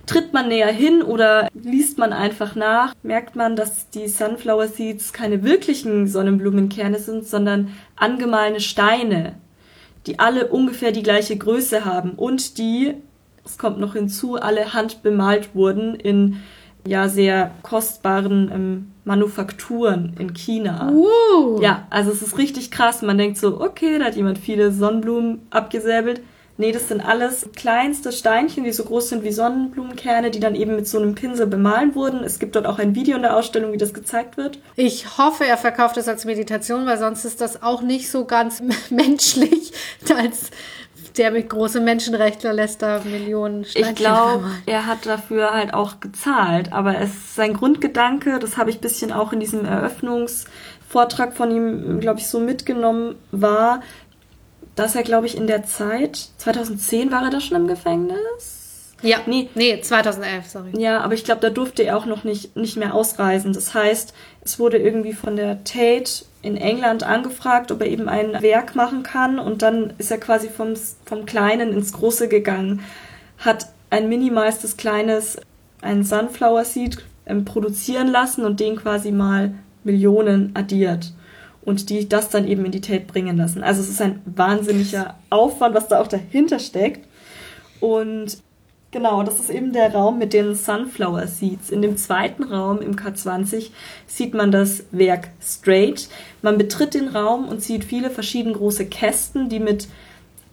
Tritt 0.06 0.34
man 0.34 0.48
näher 0.48 0.70
hin 0.70 1.02
oder 1.02 1.48
liest 1.54 1.96
man 1.96 2.12
einfach 2.12 2.54
nach, 2.54 2.92
merkt 3.02 3.36
man, 3.36 3.56
dass 3.56 3.88
die 3.88 4.06
Sunflower 4.06 4.68
Seeds 4.68 5.14
keine 5.14 5.42
wirklichen 5.42 6.06
Sonnenblumenkerne 6.06 6.98
sind, 6.98 7.26
sondern 7.26 7.72
angemahlene 7.96 8.60
Steine, 8.60 9.36
die 10.06 10.18
alle 10.18 10.48
ungefähr 10.48 10.92
die 10.92 11.02
gleiche 11.02 11.36
Größe 11.36 11.84
haben 11.84 12.12
und 12.12 12.58
die, 12.58 12.94
es 13.44 13.58
kommt 13.58 13.78
noch 13.78 13.94
hinzu, 13.94 14.36
alle 14.36 14.74
handbemalt 14.74 15.54
wurden 15.54 15.94
in 15.94 16.36
ja 16.86 17.08
sehr 17.08 17.50
kostbaren 17.62 18.50
ähm, 18.52 18.90
Manufakturen 19.04 20.14
in 20.18 20.34
China. 20.34 20.90
Uh. 20.90 21.60
Ja, 21.60 21.86
also 21.90 22.10
es 22.10 22.22
ist 22.22 22.38
richtig 22.38 22.70
krass. 22.70 23.02
Man 23.02 23.18
denkt 23.18 23.38
so, 23.38 23.60
okay, 23.60 23.98
da 23.98 24.06
hat 24.06 24.16
jemand 24.16 24.38
viele 24.38 24.72
Sonnenblumen 24.72 25.40
abgesäbelt. 25.50 26.20
Nee, 26.56 26.70
das 26.70 26.88
sind 26.88 27.00
alles 27.00 27.48
kleinste 27.56 28.12
Steinchen, 28.12 28.62
die 28.62 28.72
so 28.72 28.84
groß 28.84 29.08
sind 29.08 29.24
wie 29.24 29.32
Sonnenblumenkerne, 29.32 30.30
die 30.30 30.38
dann 30.38 30.54
eben 30.54 30.76
mit 30.76 30.86
so 30.86 30.98
einem 30.98 31.16
Pinsel 31.16 31.48
bemalen 31.48 31.96
wurden. 31.96 32.22
Es 32.22 32.38
gibt 32.38 32.54
dort 32.54 32.66
auch 32.66 32.78
ein 32.78 32.94
Video 32.94 33.16
in 33.16 33.22
der 33.22 33.36
Ausstellung, 33.36 33.72
wie 33.72 33.76
das 33.76 33.92
gezeigt 33.92 34.36
wird. 34.36 34.60
Ich 34.76 35.18
hoffe, 35.18 35.44
er 35.44 35.56
verkauft 35.56 35.96
das 35.96 36.06
als 36.06 36.24
Meditation, 36.24 36.86
weil 36.86 36.98
sonst 36.98 37.24
ist 37.24 37.40
das 37.40 37.62
auch 37.62 37.82
nicht 37.82 38.08
so 38.08 38.24
ganz 38.24 38.62
menschlich, 38.90 39.72
als 40.16 40.50
der 41.16 41.30
mit 41.30 41.48
große 41.48 41.80
Menschenrechtler 41.80 42.52
lässt 42.52 42.82
da 42.82 43.00
Millionen 43.04 43.64
Steinchen 43.64 43.92
Ich 43.92 43.96
glaube, 43.96 44.50
er 44.66 44.86
hat 44.86 45.06
dafür 45.06 45.52
halt 45.52 45.74
auch 45.74 46.00
gezahlt, 46.00 46.72
aber 46.72 46.98
es 46.98 47.10
ist 47.10 47.34
sein 47.36 47.54
Grundgedanke, 47.54 48.38
das 48.38 48.56
habe 48.56 48.70
ich 48.70 48.80
bisschen 48.80 49.12
auch 49.12 49.32
in 49.32 49.40
diesem 49.40 49.64
Eröffnungsvortrag 49.64 51.34
von 51.34 51.50
ihm, 51.50 52.00
glaube 52.00 52.20
ich, 52.20 52.26
so 52.26 52.40
mitgenommen, 52.40 53.16
war, 53.30 53.80
dass 54.76 54.94
er, 54.94 55.02
glaube 55.02 55.26
ich, 55.26 55.36
in 55.36 55.46
der 55.46 55.64
Zeit, 55.64 56.28
2010 56.38 57.12
war 57.12 57.24
er 57.24 57.30
da 57.30 57.40
schon 57.40 57.56
im 57.56 57.66
Gefängnis? 57.66 58.64
Ja, 59.02 59.18
nee, 59.26 59.50
nee 59.54 59.80
2011, 59.80 60.46
sorry. 60.46 60.70
Ja, 60.78 61.00
aber 61.00 61.14
ich 61.14 61.24
glaube, 61.24 61.42
da 61.42 61.50
durfte 61.50 61.82
er 61.82 61.96
auch 61.96 62.06
noch 62.06 62.24
nicht, 62.24 62.56
nicht 62.56 62.76
mehr 62.76 62.94
ausreisen. 62.94 63.52
Das 63.52 63.74
heißt, 63.74 64.14
es 64.42 64.58
wurde 64.58 64.78
irgendwie 64.78 65.12
von 65.12 65.36
der 65.36 65.62
Tate 65.64 66.24
in 66.40 66.56
England 66.56 67.02
angefragt, 67.02 67.70
ob 67.70 67.82
er 67.82 67.86
eben 67.86 68.08
ein 68.08 68.40
Werk 68.42 68.74
machen 68.74 69.02
kann 69.02 69.38
und 69.38 69.62
dann 69.62 69.92
ist 69.98 70.10
er 70.10 70.18
quasi 70.18 70.48
vom, 70.48 70.74
vom 71.04 71.26
Kleinen 71.26 71.72
ins 71.72 71.92
Große 71.92 72.28
gegangen, 72.28 72.82
hat 73.38 73.68
ein 73.90 74.08
minimalstes 74.08 74.76
kleines, 74.76 75.38
ein 75.82 76.02
Sunflower 76.02 76.64
Seed 76.64 76.98
ähm, 77.26 77.44
produzieren 77.44 78.08
lassen 78.08 78.44
und 78.44 78.58
den 78.58 78.76
quasi 78.76 79.12
mal 79.12 79.54
Millionen 79.84 80.52
addiert 80.54 81.12
und 81.64 81.90
die 81.90 82.08
das 82.08 82.28
dann 82.30 82.46
eben 82.46 82.64
in 82.64 82.72
die 82.72 82.80
Tate 82.80 83.04
bringen 83.06 83.36
lassen. 83.36 83.62
Also 83.62 83.80
es 83.80 83.88
ist 83.88 84.02
ein 84.02 84.20
wahnsinniger 84.24 85.14
Aufwand, 85.30 85.74
was 85.74 85.88
da 85.88 86.00
auch 86.00 86.06
dahinter 86.06 86.58
steckt. 86.58 87.06
Und 87.80 88.38
Genau, 88.94 89.24
das 89.24 89.40
ist 89.40 89.50
eben 89.50 89.72
der 89.72 89.92
Raum 89.92 90.20
mit 90.20 90.32
den 90.32 90.54
Sunflower 90.54 91.26
Seeds. 91.26 91.70
In 91.70 91.82
dem 91.82 91.96
zweiten 91.96 92.44
Raum 92.44 92.80
im 92.80 92.94
K20 92.94 93.70
sieht 94.06 94.34
man 94.34 94.52
das 94.52 94.84
Werk 94.92 95.30
Straight. 95.42 96.08
Man 96.42 96.58
betritt 96.58 96.94
den 96.94 97.08
Raum 97.08 97.48
und 97.48 97.60
sieht 97.60 97.82
viele 97.82 98.08
verschiedene 98.08 98.54
große 98.54 98.86
Kästen, 98.86 99.48
die 99.48 99.58
mit 99.58 99.88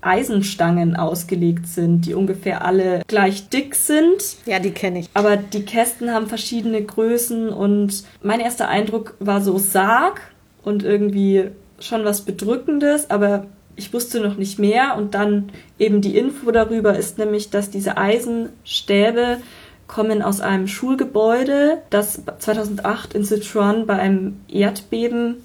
Eisenstangen 0.01 0.95
ausgelegt 0.95 1.67
sind, 1.67 2.07
die 2.07 2.15
ungefähr 2.15 2.65
alle 2.65 3.03
gleich 3.05 3.49
dick 3.49 3.75
sind. 3.75 4.37
Ja, 4.47 4.57
die 4.57 4.71
kenne 4.71 5.01
ich. 5.01 5.09
Aber 5.13 5.37
die 5.37 5.63
Kästen 5.63 6.11
haben 6.11 6.25
verschiedene 6.25 6.81
Größen 6.83 7.49
und 7.49 8.03
mein 8.23 8.39
erster 8.39 8.67
Eindruck 8.67 9.13
war 9.19 9.41
so 9.41 9.59
Sarg 9.59 10.19
und 10.63 10.83
irgendwie 10.83 11.49
schon 11.79 12.05
was 12.05 12.21
Bedrückendes, 12.21 13.09
aber 13.09 13.47
ich 13.75 13.93
wusste 13.93 14.19
noch 14.19 14.37
nicht 14.37 14.59
mehr 14.59 14.95
und 14.97 15.15
dann 15.15 15.49
eben 15.79 16.01
die 16.01 16.17
Info 16.17 16.51
darüber 16.51 16.97
ist 16.97 17.17
nämlich, 17.17 17.49
dass 17.49 17.69
diese 17.69 17.97
Eisenstäbe 17.97 19.37
kommen 19.87 20.21
aus 20.21 20.39
einem 20.39 20.67
Schulgebäude, 20.67 21.79
das 21.89 22.21
2008 22.39 23.13
in 23.13 23.23
Sichuan 23.23 23.85
bei 23.87 23.95
einem 23.95 24.39
Erdbeben 24.47 25.37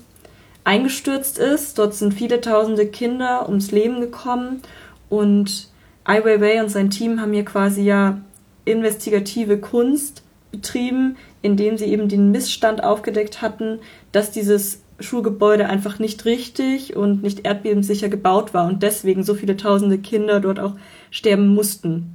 eingestürzt 0.65 1.39
ist. 1.39 1.79
Dort 1.79 1.95
sind 1.95 2.15
viele 2.15 2.41
tausende 2.41 2.87
Kinder 2.87 3.49
ums 3.49 3.71
Leben 3.71 4.01
gekommen 4.01 4.63
und 5.09 5.69
Ai 6.05 6.25
Weiwei 6.25 6.63
und 6.63 6.69
sein 6.69 6.91
Team 6.91 7.21
haben 7.21 7.33
hier 7.33 7.45
quasi 7.45 7.83
ja 7.83 8.21
investigative 8.65 9.59
Kunst 9.59 10.23
betrieben, 10.53 11.17
indem 11.43 11.77
sie 11.77 11.87
eben 11.87 12.09
den 12.09 12.31
Missstand 12.31 12.83
aufgedeckt 12.83 13.43
hatten, 13.43 13.81
dass 14.13 14.31
dieses 14.31 14.83
Schulgebäude 15.01 15.69
einfach 15.69 15.99
nicht 15.99 16.25
richtig 16.25 16.97
und 16.97 17.23
nicht 17.23 17.47
erdbebensicher 17.47 18.09
gebaut 18.09 18.55
war 18.55 18.67
und 18.67 18.83
deswegen 18.83 19.23
so 19.23 19.35
viele 19.35 19.57
tausende 19.57 19.99
Kinder 19.99 20.41
dort 20.41 20.59
auch 20.59 20.73
sterben 21.11 21.55
mussten. 21.55 22.15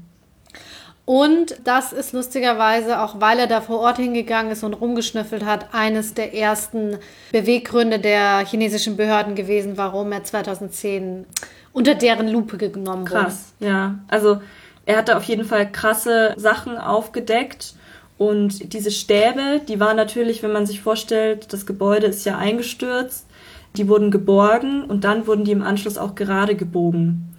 Und 1.06 1.58
das 1.64 1.94
ist 1.94 2.14
lustigerweise, 2.14 3.02
auch 3.02 3.20
weil 3.20 3.40
er 3.40 3.48
da 3.48 3.60
vor 3.60 3.80
Ort 3.80 3.98
hingegangen 3.98 4.52
ist 4.52 4.64
und 4.64 4.74
rumgeschnüffelt 4.74 5.44
hat, 5.44 5.74
eines 5.74 6.14
der 6.14 6.34
ersten 6.34 6.98
Beweggründe 7.32 8.00
der 8.00 8.46
chinesischen 8.46 8.98
Behörden 8.98 9.36
gewesen, 9.36 9.78
warum 9.78 10.12
er 10.12 10.24
2010 10.24 11.26
unter 11.74 11.96
deren 11.96 12.28
Lupe 12.28 12.58
genommen 12.58 13.10
wurde. 13.10 13.24
Krass, 13.24 13.54
ja. 13.60 14.00
Also 14.08 14.42
er 14.86 14.98
hatte 14.98 15.18
auf 15.18 15.24
jeden 15.24 15.46
Fall 15.46 15.72
krasse 15.72 16.34
Sachen 16.38 16.78
aufgedeckt 16.78 17.76
und 18.22 18.74
diese 18.74 18.92
Stäbe, 18.92 19.62
die 19.68 19.80
waren 19.80 19.98
natürlich, 19.98 20.44
wenn 20.44 20.52
man 20.52 20.68
sich 20.68 20.82
vorstellt, 20.82 21.52
das 21.54 21.66
Gebäude 21.66 22.06
ist 22.06 22.24
ja 22.24 22.38
eingestürzt, 22.38 23.26
die 23.78 23.88
wurden 23.88 24.12
geborgen 24.12 24.84
und 24.84 25.06
dann 25.06 25.26
wurden 25.26 25.44
die 25.44 25.52
im 25.52 25.64
Anschluss 25.64 25.98
auch 25.98 26.14
gerade 26.14 26.54
gebogen. 26.54 27.34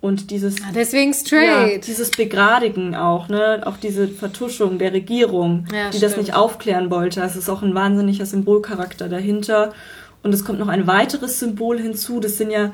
Und 0.00 0.30
dieses. 0.30 0.62
Ah, 0.62 0.70
deswegen 0.72 1.12
straight. 1.12 1.72
Ja, 1.72 1.78
dieses 1.78 2.12
Begradigen 2.12 2.94
auch, 2.94 3.28
ne? 3.28 3.62
Auch 3.64 3.78
diese 3.78 4.06
Vertuschung 4.06 4.78
der 4.78 4.92
Regierung, 4.92 5.66
ja, 5.72 5.90
die 5.90 5.96
stimmt. 5.96 6.02
das 6.04 6.16
nicht 6.16 6.34
aufklären 6.36 6.88
wollte. 6.92 7.20
Es 7.20 7.34
ist 7.34 7.48
auch 7.48 7.62
ein 7.62 7.74
wahnsinniger 7.74 8.24
Symbolcharakter 8.24 9.08
dahinter. 9.08 9.72
Und 10.22 10.32
es 10.32 10.44
kommt 10.44 10.60
noch 10.60 10.68
ein 10.68 10.86
weiteres 10.86 11.40
Symbol 11.40 11.80
hinzu. 11.80 12.20
Das 12.20 12.38
sind 12.38 12.52
ja 12.52 12.70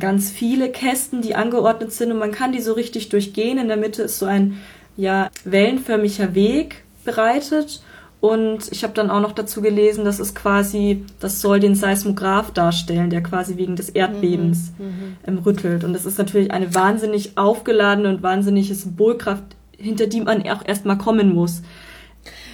ganz 0.00 0.32
viele 0.32 0.68
Kästen, 0.68 1.22
die 1.22 1.36
angeordnet 1.36 1.92
sind 1.92 2.10
und 2.10 2.18
man 2.18 2.32
kann 2.32 2.50
die 2.50 2.60
so 2.60 2.72
richtig 2.72 3.08
durchgehen. 3.10 3.58
In 3.58 3.68
der 3.68 3.76
Mitte 3.76 4.02
ist 4.02 4.18
so 4.18 4.26
ein, 4.26 4.60
ja, 4.96 5.30
wellenförmiger 5.44 6.34
Weg 6.34 6.83
bereitet. 7.04 7.82
Und 8.20 8.72
ich 8.72 8.84
habe 8.84 8.94
dann 8.94 9.10
auch 9.10 9.20
noch 9.20 9.32
dazu 9.32 9.60
gelesen, 9.60 10.06
dass 10.06 10.18
es 10.18 10.34
quasi, 10.34 11.04
das 11.20 11.42
soll 11.42 11.60
den 11.60 11.74
Seismograph 11.74 12.52
darstellen, 12.52 13.10
der 13.10 13.22
quasi 13.22 13.58
wegen 13.58 13.76
des 13.76 13.90
Erdbebens 13.90 14.72
mhm, 14.78 14.86
mhm, 14.86 15.16
ähm, 15.26 15.38
rüttelt. 15.38 15.84
Und 15.84 15.92
das 15.92 16.06
ist 16.06 16.16
natürlich 16.16 16.50
eine 16.50 16.74
wahnsinnig 16.74 17.36
aufgeladene 17.36 18.08
und 18.08 18.22
wahnsinnige 18.22 18.74
Symbolkraft, 18.74 19.44
hinter 19.76 20.06
die 20.06 20.22
man 20.22 20.48
auch 20.48 20.66
erstmal 20.66 20.96
kommen 20.96 21.34
muss. 21.34 21.60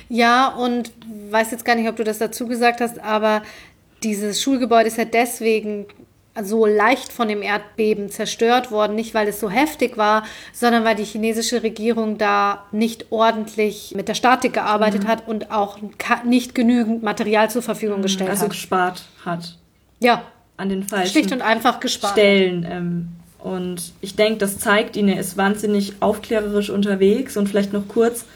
Ja, 0.08 0.48
und 0.48 0.90
weiß 1.30 1.52
jetzt 1.52 1.64
gar 1.64 1.76
nicht, 1.76 1.88
ob 1.88 1.94
du 1.94 2.02
das 2.02 2.18
dazu 2.18 2.48
gesagt 2.48 2.80
hast, 2.80 2.98
aber 2.98 3.42
dieses 4.02 4.42
Schulgebäude 4.42 4.88
ist 4.88 4.98
ja 4.98 5.04
deswegen 5.04 5.86
so 6.44 6.66
leicht 6.66 7.12
von 7.12 7.28
dem 7.28 7.42
Erdbeben 7.42 8.10
zerstört 8.10 8.70
worden, 8.70 8.94
nicht 8.94 9.14
weil 9.14 9.28
es 9.28 9.40
so 9.40 9.50
heftig 9.50 9.96
war, 9.96 10.24
sondern 10.52 10.84
weil 10.84 10.96
die 10.96 11.04
chinesische 11.04 11.62
Regierung 11.62 12.18
da 12.18 12.64
nicht 12.72 13.06
ordentlich 13.10 13.94
mit 13.96 14.08
der 14.08 14.14
Statik 14.14 14.52
gearbeitet 14.52 15.04
mhm. 15.04 15.08
hat 15.08 15.28
und 15.28 15.50
auch 15.50 15.78
nicht 16.24 16.54
genügend 16.54 17.02
Material 17.02 17.50
zur 17.50 17.62
Verfügung 17.62 17.98
mhm. 17.98 18.02
gestellt 18.02 18.30
also 18.30 18.42
hat. 18.42 18.50
Also 18.50 18.58
gespart 18.58 19.02
hat. 19.24 19.56
Ja. 20.00 20.22
An 20.56 20.68
den 20.68 20.82
falschen 20.82 21.12
Schlicht 21.12 21.32
und 21.32 21.42
einfach 21.42 21.80
gespart. 21.80 22.12
Stellen. 22.12 22.66
Ähm, 22.68 23.08
und 23.38 23.92
ich 24.00 24.16
denke, 24.16 24.38
das 24.38 24.58
zeigt 24.58 24.96
ihn, 24.96 25.08
er 25.08 25.18
ist 25.18 25.36
wahnsinnig 25.36 25.94
aufklärerisch 26.00 26.68
unterwegs 26.70 27.36
und 27.36 27.48
vielleicht 27.48 27.72
noch 27.72 27.88
kurz 27.88 28.26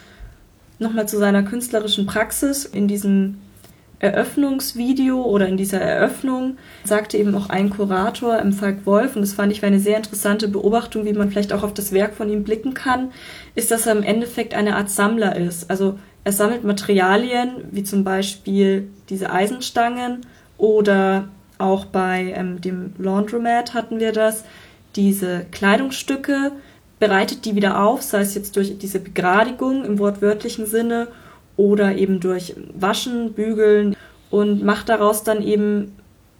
nochmal 0.78 1.06
zu 1.08 1.18
seiner 1.18 1.42
künstlerischen 1.42 2.06
Praxis 2.06 2.64
in 2.64 2.88
diesem 2.88 3.38
Eröffnungsvideo 3.98 5.22
oder 5.22 5.48
in 5.48 5.56
dieser 5.56 5.80
Eröffnung 5.80 6.56
sagte 6.84 7.16
eben 7.16 7.34
auch 7.34 7.48
ein 7.48 7.70
Kurator, 7.70 8.38
im 8.38 8.52
Falk 8.52 8.86
Wolf, 8.86 9.16
und 9.16 9.22
das 9.22 9.34
fand 9.34 9.52
ich 9.52 9.62
war 9.62 9.68
eine 9.68 9.80
sehr 9.80 9.96
interessante 9.96 10.48
Beobachtung, 10.48 11.04
wie 11.04 11.12
man 11.12 11.30
vielleicht 11.30 11.52
auch 11.52 11.62
auf 11.62 11.74
das 11.74 11.92
Werk 11.92 12.14
von 12.14 12.28
ihm 12.28 12.44
blicken 12.44 12.74
kann, 12.74 13.12
ist, 13.54 13.70
dass 13.70 13.86
er 13.86 13.92
im 13.96 14.02
Endeffekt 14.02 14.54
eine 14.54 14.76
Art 14.76 14.90
Sammler 14.90 15.36
ist. 15.36 15.70
Also 15.70 15.98
er 16.24 16.32
sammelt 16.32 16.64
Materialien, 16.64 17.64
wie 17.70 17.84
zum 17.84 18.04
Beispiel 18.04 18.88
diese 19.08 19.30
Eisenstangen 19.30 20.22
oder 20.58 21.28
auch 21.58 21.84
bei 21.84 22.34
ähm, 22.36 22.60
dem 22.60 22.92
Laundromat 22.98 23.74
hatten 23.74 24.00
wir 24.00 24.12
das, 24.12 24.44
diese 24.96 25.46
Kleidungsstücke, 25.50 26.52
bereitet 26.98 27.44
die 27.44 27.56
wieder 27.56 27.82
auf, 27.82 28.02
sei 28.02 28.20
es 28.20 28.34
jetzt 28.34 28.56
durch 28.56 28.78
diese 28.78 29.00
Begradigung 29.00 29.84
im 29.84 29.98
wortwörtlichen 29.98 30.66
Sinne 30.66 31.08
oder 31.56 31.96
eben 31.96 32.20
durch 32.20 32.54
Waschen, 32.74 33.32
Bügeln 33.32 33.96
und 34.30 34.64
macht 34.64 34.88
daraus 34.88 35.22
dann 35.22 35.42
eben 35.42 35.92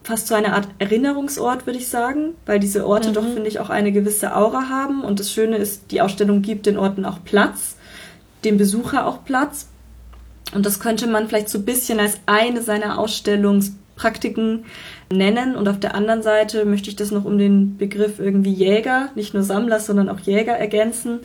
fast 0.03 0.27
so 0.27 0.35
eine 0.35 0.53
Art 0.53 0.69
Erinnerungsort, 0.79 1.67
würde 1.67 1.79
ich 1.79 1.89
sagen, 1.89 2.35
weil 2.45 2.61
diese 2.61 2.87
Orte 2.87 3.09
mhm. 3.09 3.15
doch, 3.15 3.25
finde 3.25 3.49
ich, 3.49 3.59
auch 3.59 3.71
eine 3.71 3.91
gewisse 3.91 4.37
Aura 4.37 4.69
haben. 4.69 5.03
Und 5.03 5.19
das 5.19 5.33
Schöne 5.33 5.57
ist, 5.57 5.91
die 5.91 6.03
Ausstellung 6.03 6.43
gibt 6.43 6.67
den 6.67 6.77
Orten 6.77 7.05
auch 7.07 7.25
Platz, 7.25 7.77
dem 8.45 8.59
Besucher 8.59 9.07
auch 9.07 9.25
Platz. 9.25 9.69
Und 10.55 10.67
das 10.67 10.79
könnte 10.79 11.07
man 11.07 11.29
vielleicht 11.29 11.49
so 11.49 11.59
ein 11.59 11.65
bisschen 11.65 12.01
als 12.01 12.19
eine 12.27 12.61
seiner 12.61 12.99
Ausstellungspraktiken 12.99 14.67
nennen. 15.11 15.57
Und 15.57 15.69
auf 15.69 15.81
der 15.81 15.95
anderen 15.95 16.23
Seite 16.23 16.67
möchte 16.67 16.91
ich 16.91 16.97
das 16.97 17.11
noch 17.11 17.25
um 17.25 17.39
den 17.39 17.79
Begriff 17.79 18.19
irgendwie 18.19 18.53
Jäger, 18.53 19.09
nicht 19.15 19.33
nur 19.33 19.43
Sammler, 19.43 19.81
sondern 19.81 20.11
auch 20.11 20.21
Jäger 20.21 20.53
ergänzen 20.53 21.21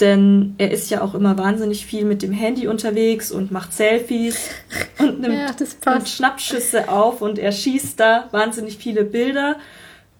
denn 0.00 0.54
er 0.58 0.70
ist 0.70 0.90
ja 0.90 1.02
auch 1.02 1.14
immer 1.14 1.36
wahnsinnig 1.38 1.86
viel 1.86 2.04
mit 2.04 2.22
dem 2.22 2.32
Handy 2.32 2.68
unterwegs 2.68 3.32
und 3.32 3.50
macht 3.50 3.72
Selfies 3.72 4.50
und 4.98 5.20
nimmt, 5.20 5.34
ja, 5.34 5.92
nimmt 5.92 6.08
Schnappschüsse 6.08 6.88
auf 6.88 7.20
und 7.20 7.38
er 7.38 7.52
schießt 7.52 7.98
da 7.98 8.28
wahnsinnig 8.30 8.78
viele 8.78 9.04
Bilder. 9.04 9.56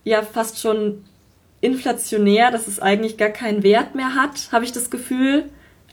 Ja, 0.05 0.23
fast 0.23 0.61
schon 0.61 1.05
inflationär, 1.61 2.51
dass 2.51 2.67
es 2.67 2.81
eigentlich 2.81 3.17
gar 3.17 3.31
keinen 3.31 3.63
Wert 3.63 3.95
mehr 3.95 4.15
hat, 4.15 4.49
habe 4.53 4.65
ich 4.65 4.73
das 4.73 4.91
Gefühl, 4.91 5.45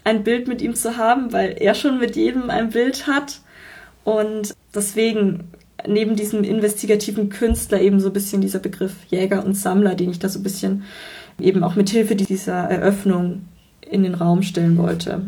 ein 0.03 0.23
Bild 0.23 0.47
mit 0.47 0.61
ihm 0.61 0.75
zu 0.75 0.97
haben, 0.97 1.33
weil 1.33 1.55
er 1.59 1.73
schon 1.73 1.99
mit 1.99 2.15
jedem 2.15 2.49
ein 2.49 2.69
Bild 2.69 3.07
hat. 3.07 3.41
Und 4.03 4.53
deswegen 4.73 5.51
neben 5.87 6.15
diesem 6.15 6.43
investigativen 6.43 7.29
Künstler 7.29 7.81
eben 7.81 7.99
so 7.99 8.07
ein 8.07 8.13
bisschen 8.13 8.41
dieser 8.41 8.59
Begriff 8.59 8.93
Jäger 9.09 9.43
und 9.43 9.55
Sammler, 9.55 9.95
den 9.95 10.11
ich 10.11 10.19
da 10.19 10.29
so 10.29 10.39
ein 10.39 10.43
bisschen 10.43 10.83
eben 11.39 11.63
auch 11.63 11.75
mit 11.75 11.89
Hilfe 11.89 12.15
dieser 12.15 12.69
Eröffnung 12.69 13.47
in 13.89 14.03
den 14.03 14.15
Raum 14.15 14.41
stellen 14.41 14.77
wollte. 14.77 15.21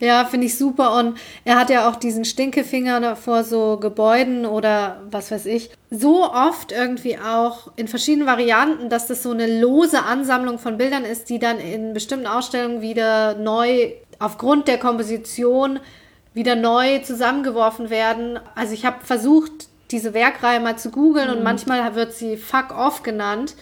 Ja, 0.00 0.24
finde 0.24 0.46
ich 0.46 0.58
super. 0.58 0.98
Und 0.98 1.16
er 1.44 1.58
hat 1.58 1.70
ja 1.70 1.88
auch 1.88 1.96
diesen 1.96 2.24
Stinkefinger 2.24 3.16
vor 3.16 3.44
so 3.44 3.78
Gebäuden 3.78 4.44
oder 4.44 5.00
was 5.10 5.30
weiß 5.30 5.46
ich. 5.46 5.70
So 5.90 6.30
oft 6.30 6.72
irgendwie 6.72 7.16
auch 7.18 7.72
in 7.76 7.88
verschiedenen 7.88 8.26
Varianten, 8.26 8.90
dass 8.90 9.06
das 9.06 9.22
so 9.22 9.30
eine 9.30 9.60
lose 9.60 10.02
Ansammlung 10.02 10.58
von 10.58 10.76
Bildern 10.76 11.04
ist, 11.04 11.30
die 11.30 11.38
dann 11.38 11.58
in 11.58 11.94
bestimmten 11.94 12.26
Ausstellungen 12.26 12.82
wieder 12.82 13.34
neu 13.34 13.92
aufgrund 14.18 14.68
der 14.68 14.78
Komposition 14.78 15.80
wieder 16.34 16.56
neu 16.56 16.98
zusammengeworfen 16.98 17.88
werden. 17.88 18.38
Also 18.54 18.74
ich 18.74 18.84
habe 18.84 19.04
versucht, 19.04 19.68
diese 19.90 20.12
Werkreihe 20.12 20.60
mal 20.60 20.76
zu 20.76 20.90
googeln 20.90 21.30
mhm. 21.30 21.36
und 21.38 21.44
manchmal 21.44 21.94
wird 21.94 22.12
sie 22.12 22.36
Fuck 22.36 22.76
Off 22.76 23.02
genannt 23.02 23.54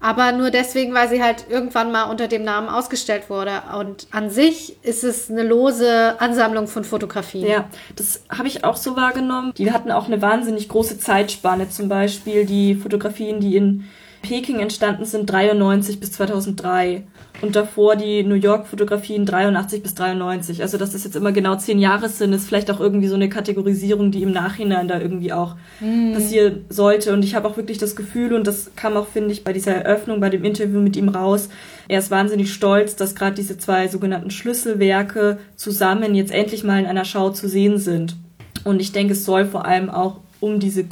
aber 0.00 0.32
nur 0.32 0.50
deswegen, 0.50 0.94
weil 0.94 1.08
sie 1.08 1.22
halt 1.22 1.46
irgendwann 1.48 1.90
mal 1.90 2.04
unter 2.04 2.28
dem 2.28 2.44
Namen 2.44 2.68
ausgestellt 2.68 3.30
wurde. 3.30 3.62
Und 3.78 4.06
an 4.10 4.30
sich 4.30 4.76
ist 4.84 5.04
es 5.04 5.30
eine 5.30 5.42
lose 5.42 6.20
Ansammlung 6.20 6.66
von 6.66 6.84
Fotografien. 6.84 7.46
Ja, 7.46 7.68
das 7.96 8.22
habe 8.28 8.48
ich 8.48 8.64
auch 8.64 8.76
so 8.76 8.96
wahrgenommen. 8.96 9.52
Die 9.56 9.72
hatten 9.72 9.90
auch 9.90 10.06
eine 10.06 10.20
wahnsinnig 10.20 10.68
große 10.68 10.98
Zeitspanne. 10.98 11.70
Zum 11.70 11.88
Beispiel 11.88 12.44
die 12.44 12.74
Fotografien, 12.74 13.40
die 13.40 13.56
in 13.56 13.84
Peking 14.26 14.58
entstanden 14.58 15.04
sind 15.04 15.30
93 15.30 16.00
bis 16.00 16.10
2003 16.12 17.04
und 17.42 17.54
davor 17.54 17.94
die 17.94 18.24
New 18.24 18.34
York-Fotografien 18.34 19.24
83 19.24 19.82
bis 19.82 19.94
93. 19.94 20.62
Also 20.62 20.78
dass 20.78 20.92
das 20.92 21.04
jetzt 21.04 21.14
immer 21.14 21.30
genau 21.30 21.54
zehn 21.56 21.78
Jahre 21.78 22.08
sind, 22.08 22.32
ist 22.32 22.48
vielleicht 22.48 22.70
auch 22.70 22.80
irgendwie 22.80 23.06
so 23.06 23.14
eine 23.14 23.28
Kategorisierung, 23.28 24.10
die 24.10 24.22
im 24.22 24.32
Nachhinein 24.32 24.88
da 24.88 25.00
irgendwie 25.00 25.32
auch 25.32 25.54
mm. 25.80 26.14
passieren 26.14 26.64
sollte. 26.70 27.12
Und 27.12 27.24
ich 27.24 27.36
habe 27.36 27.46
auch 27.46 27.56
wirklich 27.56 27.78
das 27.78 27.94
Gefühl, 27.94 28.34
und 28.34 28.48
das 28.48 28.72
kam 28.74 28.96
auch, 28.96 29.06
finde 29.06 29.30
ich, 29.32 29.44
bei 29.44 29.52
dieser 29.52 29.74
Eröffnung, 29.74 30.18
bei 30.18 30.30
dem 30.30 30.44
Interview 30.44 30.80
mit 30.80 30.96
ihm 30.96 31.08
raus, 31.08 31.48
er 31.86 32.00
ist 32.00 32.10
wahnsinnig 32.10 32.52
stolz, 32.52 32.96
dass 32.96 33.14
gerade 33.14 33.36
diese 33.36 33.58
zwei 33.58 33.86
sogenannten 33.86 34.30
Schlüsselwerke 34.30 35.38
zusammen 35.54 36.16
jetzt 36.16 36.32
endlich 36.32 36.64
mal 36.64 36.80
in 36.80 36.86
einer 36.86 37.04
Schau 37.04 37.30
zu 37.30 37.48
sehen 37.48 37.78
sind. 37.78 38.16
Und 38.64 38.80
ich 38.80 38.90
denke, 38.90 39.12
es 39.12 39.24
soll 39.24 39.44
vor 39.44 39.66
allem 39.66 39.88
auch 39.88 40.20
um 40.40 40.58
diese 40.58 40.84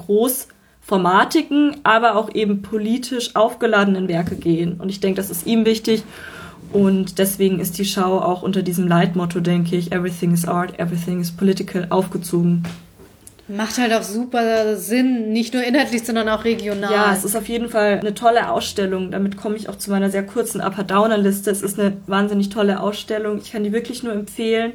großformatigen, 0.85 1.77
aber 1.83 2.17
auch 2.17 2.35
eben 2.35 2.63
politisch 2.63 3.35
aufgeladenen 3.35 4.09
Werke 4.09 4.37
gehen. 4.37 4.75
Und 4.81 4.89
ich 4.89 5.01
denke, 5.01 5.17
das 5.17 5.31
ist 5.31 5.47
ihm 5.47 5.65
wichtig. 5.65 6.03
Und 6.73 7.19
deswegen 7.19 7.61
ist 7.61 7.79
die 7.79 7.85
Schau 7.85 8.21
auch 8.21 8.43
unter 8.43 8.63
diesem 8.63 8.89
Leitmotto, 8.89 9.41
denke 9.41 9.77
ich, 9.77 9.93
Everything 9.93 10.33
is 10.33 10.47
Art, 10.47 10.79
Everything 10.79 11.21
is 11.21 11.31
Political 11.31 11.87
aufgezogen. 11.91 12.65
Macht 13.47 13.77
halt 13.77 13.93
auch 13.93 14.03
super 14.03 14.77
Sinn, 14.77 15.31
nicht 15.31 15.53
nur 15.53 15.63
inhaltlich, 15.63 16.03
sondern 16.03 16.31
auch 16.31 16.45
regional. 16.45 16.91
Ja, 16.91 17.13
es 17.13 17.25
ist 17.25 17.37
auf 17.37 17.47
jeden 17.47 17.69
Fall 17.69 18.01
eine 18.01 18.15
tolle 18.15 18.51
Ausstellung. 18.51 19.11
Damit 19.11 19.37
komme 19.37 19.57
ich 19.57 19.69
auch 19.69 19.77
zu 19.77 19.91
meiner 19.91 20.11
sehr 20.11 20.25
kurzen 20.25 20.63
Upper-Downer-Liste. 20.63 21.51
Es 21.51 21.61
ist 21.63 21.79
eine 21.79 21.99
wahnsinnig 22.07 22.49
tolle 22.49 22.81
Ausstellung. 22.81 23.39
Ich 23.39 23.53
kann 23.53 23.63
die 23.63 23.73
wirklich 23.73 24.03
nur 24.03 24.15
empfehlen. 24.15 24.73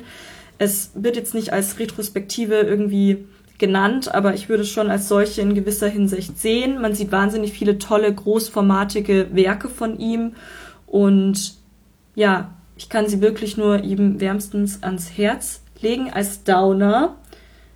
Es 0.59 0.91
wird 0.93 1.15
jetzt 1.15 1.33
nicht 1.33 1.51
als 1.51 1.79
Retrospektive 1.79 2.55
irgendwie 2.55 3.25
genannt, 3.59 4.13
aber 4.13 4.33
ich 4.33 4.49
würde 4.49 4.63
es 4.63 4.69
schon 4.69 4.89
als 4.89 5.07
solche 5.07 5.41
in 5.41 5.53
gewisser 5.53 5.87
Hinsicht 5.87 6.39
sehen. 6.39 6.81
Man 6.81 6.95
sieht 6.95 7.11
wahnsinnig 7.11 7.53
viele 7.53 7.77
tolle, 7.77 8.13
großformatige 8.13 9.27
Werke 9.33 9.69
von 9.69 9.99
ihm 9.99 10.33
und 10.87 11.55
ja, 12.15 12.51
ich 12.75 12.89
kann 12.89 13.07
sie 13.07 13.21
wirklich 13.21 13.57
nur 13.57 13.83
ihm 13.83 14.19
wärmstens 14.19 14.81
ans 14.83 15.17
Herz 15.17 15.61
legen 15.81 16.11
als 16.11 16.43
Downer. 16.43 17.15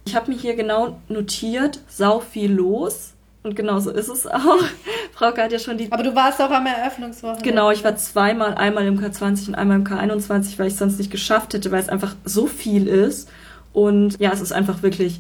Ich 0.06 0.16
habe 0.16 0.32
mir 0.32 0.38
hier 0.38 0.56
genau 0.56 1.00
notiert, 1.08 1.80
sau 1.88 2.20
viel 2.20 2.52
los. 2.52 3.14
Und 3.44 3.58
genau 3.58 3.80
so 3.80 3.92
ist 3.92 4.08
es 4.08 4.26
auch. 4.26 4.64
Frau 5.14 5.36
hat 5.36 5.52
ja 5.52 5.60
schon 5.60 5.78
die. 5.78 5.92
Aber 5.92 6.04
du 6.04 6.16
warst 6.16 6.42
auch 6.42 6.50
am 6.50 6.66
Eröffnungswochenende. 6.66 7.44
Genau, 7.44 7.72
ich 7.72 7.84
war 7.84 7.98
zweimal, 7.98 8.56
einmal 8.56 8.86
im 8.86 8.98
K20 8.98 9.50
und 9.50 9.56
einmal 9.56 9.78
im 9.78 9.84
K21, 9.84 10.58
weil 10.58 10.68
ich 10.68 10.78
sonst 10.78 10.98
nicht 10.98 11.12
geschafft 11.12 11.54
hätte, 11.54 11.70
weil 11.72 11.82
es 11.82 11.90
einfach 11.90 12.16
so 12.24 12.48
viel 12.48 12.88
ist. 12.88 13.30
Und 13.74 14.20
ja, 14.20 14.32
es 14.32 14.40
ist 14.40 14.54
einfach 14.54 14.82
wirklich 14.82 15.20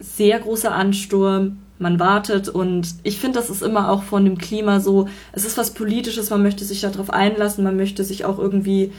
sehr 0.00 0.40
großer 0.40 0.72
Ansturm 0.72 1.58
man 1.78 1.98
wartet 1.98 2.48
und 2.48 2.94
ich 3.04 3.18
finde, 3.18 3.38
das 3.38 3.48
ist 3.48 3.62
immer 3.62 3.90
auch 3.90 4.02
von 4.02 4.24
dem 4.24 4.36
Klima 4.36 4.80
so, 4.80 5.08
es 5.32 5.46
ist 5.46 5.56
was 5.56 5.72
Politisches, 5.72 6.28
man 6.28 6.42
möchte 6.42 6.64
sich 6.64 6.82
darauf 6.82 7.10
einlassen, 7.10 7.64
man 7.64 7.76
möchte 7.76 8.04
sich 8.04 8.26
auch 8.26 8.38
irgendwie 8.38 8.92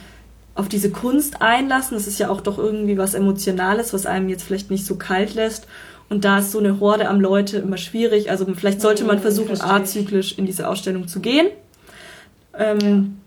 auf 0.55 0.67
diese 0.67 0.91
Kunst 0.91 1.41
einlassen. 1.41 1.95
Es 1.95 2.07
ist 2.07 2.19
ja 2.19 2.29
auch 2.29 2.41
doch 2.41 2.57
irgendwie 2.57 2.97
was 2.97 3.13
Emotionales, 3.13 3.93
was 3.93 4.05
einem 4.05 4.29
jetzt 4.29 4.43
vielleicht 4.43 4.71
nicht 4.71 4.85
so 4.85 4.95
kalt 4.95 5.33
lässt. 5.33 5.67
Und 6.09 6.25
da 6.25 6.39
ist 6.39 6.51
so 6.51 6.59
eine 6.59 6.79
Horde 6.79 7.07
am 7.07 7.21
Leute 7.21 7.59
immer 7.59 7.77
schwierig. 7.77 8.29
Also 8.29 8.45
vielleicht 8.53 8.81
sollte 8.81 9.05
man 9.05 9.19
versuchen, 9.19 9.61
azyklisch 9.61 10.37
in 10.37 10.45
diese 10.45 10.67
Ausstellung 10.67 11.07
zu 11.07 11.21
gehen. 11.21 11.47
Ähm, 12.57 13.17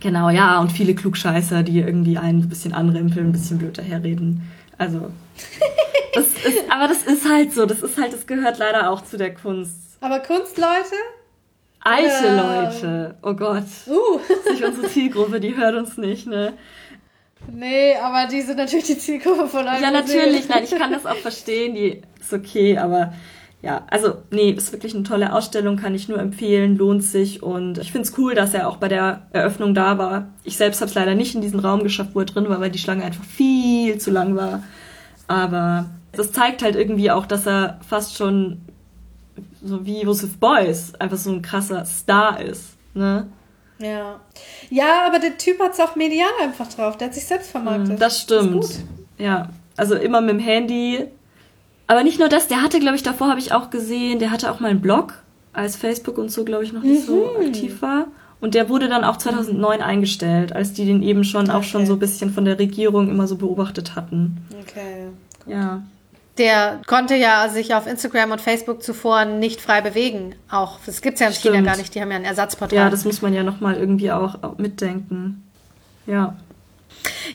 genau, 0.00 0.30
ja, 0.30 0.60
und 0.60 0.72
viele 0.72 0.96
Klugscheißer, 0.96 1.62
die 1.62 1.78
irgendwie 1.78 2.18
einen 2.18 2.40
ein 2.40 2.48
bisschen 2.48 2.74
anrempeln, 2.74 3.26
ein 3.26 3.32
bisschen 3.32 3.58
blöd 3.58 3.78
daherreden. 3.78 4.42
Also 4.78 5.10
das 6.14 6.26
ist, 6.26 6.70
aber 6.70 6.88
das 6.88 7.02
ist 7.02 7.28
halt 7.28 7.52
so. 7.52 7.66
Das 7.66 7.82
ist 7.82 7.98
halt, 7.98 8.12
das 8.12 8.26
gehört 8.26 8.58
leider 8.58 8.90
auch 8.90 9.02
zu 9.02 9.16
der 9.16 9.34
Kunst. 9.34 9.98
Aber 10.00 10.20
Kunstleute? 10.20 10.94
Alte 11.80 12.26
äh, 12.26 12.36
Leute. 12.36 13.14
Oh 13.22 13.34
Gott. 13.34 13.64
Uh. 13.86 14.18
Das 14.28 14.38
ist 14.38 14.50
nicht 14.50 14.64
unsere 14.64 14.88
Zielgruppe, 14.88 15.40
die 15.40 15.56
hört 15.56 15.74
uns 15.74 15.96
nicht, 15.98 16.26
ne? 16.26 16.54
Nee, 17.52 17.94
aber 17.96 18.26
die 18.26 18.40
sind 18.40 18.56
natürlich 18.56 18.86
die 18.86 18.98
Zielgruppe 18.98 19.48
von 19.48 19.66
einem. 19.66 19.82
Ja, 19.82 19.90
natürlich. 19.90 20.48
Nein, 20.48 20.64
ich 20.64 20.70
kann 20.70 20.92
das 20.92 21.04
auch 21.04 21.16
verstehen. 21.16 21.74
Die 21.74 22.00
ist 22.18 22.32
okay, 22.32 22.78
aber 22.78 23.12
ja, 23.64 23.86
also 23.90 24.16
nee, 24.30 24.50
ist 24.50 24.72
wirklich 24.72 24.94
eine 24.94 25.04
tolle 25.04 25.32
Ausstellung, 25.32 25.76
kann 25.76 25.94
ich 25.94 26.08
nur 26.08 26.18
empfehlen, 26.18 26.76
lohnt 26.76 27.02
sich 27.02 27.42
und 27.42 27.78
ich 27.78 27.92
finde 27.92 28.06
es 28.06 28.18
cool, 28.18 28.34
dass 28.34 28.52
er 28.52 28.68
auch 28.68 28.76
bei 28.76 28.88
der 28.88 29.26
Eröffnung 29.32 29.74
da 29.74 29.96
war. 29.96 30.28
Ich 30.44 30.58
selbst 30.58 30.82
habe 30.82 30.90
es 30.90 30.94
leider 30.94 31.14
nicht 31.14 31.34
in 31.34 31.40
diesen 31.40 31.60
Raum 31.60 31.82
geschafft, 31.82 32.10
wo 32.12 32.20
er 32.20 32.26
drin 32.26 32.48
war, 32.50 32.60
weil 32.60 32.70
die 32.70 32.78
Schlange 32.78 33.04
einfach 33.04 33.24
viel 33.24 33.96
zu 33.96 34.10
lang 34.10 34.36
war. 34.36 34.62
Aber 35.26 35.86
das 36.12 36.32
zeigt 36.32 36.62
halt 36.62 36.76
irgendwie 36.76 37.10
auch, 37.10 37.26
dass 37.26 37.46
er 37.46 37.80
fast 37.86 38.16
schon 38.16 38.60
so 39.62 39.84
wie 39.86 40.02
Joseph 40.02 40.36
Beuys 40.38 40.94
einfach 40.96 41.16
so 41.16 41.30
ein 41.30 41.42
krasser 41.42 41.84
Star 41.84 42.40
ist, 42.40 42.76
ne? 42.94 43.26
Ja. 43.78 44.20
Ja, 44.70 45.06
aber 45.06 45.18
der 45.18 45.36
Typ 45.36 45.60
hat 45.60 45.72
es 45.72 45.80
auch 45.80 45.96
medial 45.96 46.28
einfach 46.40 46.68
drauf. 46.68 46.96
Der 46.96 47.08
hat 47.08 47.14
sich 47.14 47.24
selbst 47.24 47.50
vermarktet. 47.50 48.00
Das 48.00 48.20
stimmt. 48.20 48.62
Das 48.62 48.84
ja. 49.18 49.48
Also 49.76 49.96
immer 49.96 50.20
mit 50.20 50.30
dem 50.30 50.38
Handy. 50.38 51.06
Aber 51.86 52.04
nicht 52.04 52.18
nur 52.18 52.28
das, 52.28 52.46
der 52.46 52.62
hatte, 52.62 52.78
glaube 52.78 52.96
ich, 52.96 53.02
davor 53.02 53.28
habe 53.28 53.40
ich 53.40 53.52
auch 53.52 53.70
gesehen, 53.70 54.20
der 54.20 54.30
hatte 54.30 54.50
auch 54.50 54.60
mal 54.60 54.70
einen 54.70 54.80
Blog, 54.80 55.22
als 55.52 55.76
Facebook 55.76 56.18
und 56.18 56.30
so, 56.30 56.44
glaube 56.44 56.64
ich, 56.64 56.72
noch 56.72 56.82
nicht 56.82 57.02
mhm. 57.02 57.06
so 57.06 57.36
aktiv 57.36 57.82
war. 57.82 58.06
Und 58.44 58.54
der 58.54 58.68
wurde 58.68 58.90
dann 58.90 59.04
auch 59.04 59.16
2009 59.16 59.80
eingestellt, 59.80 60.52
als 60.54 60.74
die 60.74 60.84
den 60.84 61.02
eben 61.02 61.24
schon 61.24 61.46
okay. 61.46 61.56
auch 61.56 61.62
schon 61.62 61.86
so 61.86 61.94
ein 61.94 61.98
bisschen 61.98 62.30
von 62.30 62.44
der 62.44 62.58
Regierung 62.58 63.08
immer 63.08 63.26
so 63.26 63.36
beobachtet 63.36 63.96
hatten. 63.96 64.36
Okay. 64.60 65.06
Ja. 65.46 65.82
Der 66.36 66.82
konnte 66.86 67.14
ja 67.14 67.48
sich 67.48 67.74
auf 67.74 67.86
Instagram 67.86 68.32
und 68.32 68.42
Facebook 68.42 68.82
zuvor 68.82 69.24
nicht 69.24 69.62
frei 69.62 69.80
bewegen. 69.80 70.34
Auch 70.50 70.78
das 70.84 71.00
gibt 71.00 71.14
es 71.14 71.20
ja 71.20 71.28
in 71.28 71.32
Stimmt. 71.32 71.56
China 71.56 71.70
gar 71.70 71.78
nicht. 71.78 71.94
Die 71.94 72.02
haben 72.02 72.10
ja 72.10 72.18
ein 72.18 72.24
Ersatzportal. 72.26 72.76
Ja, 72.76 72.90
das 72.90 73.06
muss 73.06 73.22
man 73.22 73.32
ja 73.32 73.42
nochmal 73.42 73.76
irgendwie 73.76 74.12
auch, 74.12 74.42
auch 74.42 74.58
mitdenken. 74.58 75.42
Ja. 76.06 76.36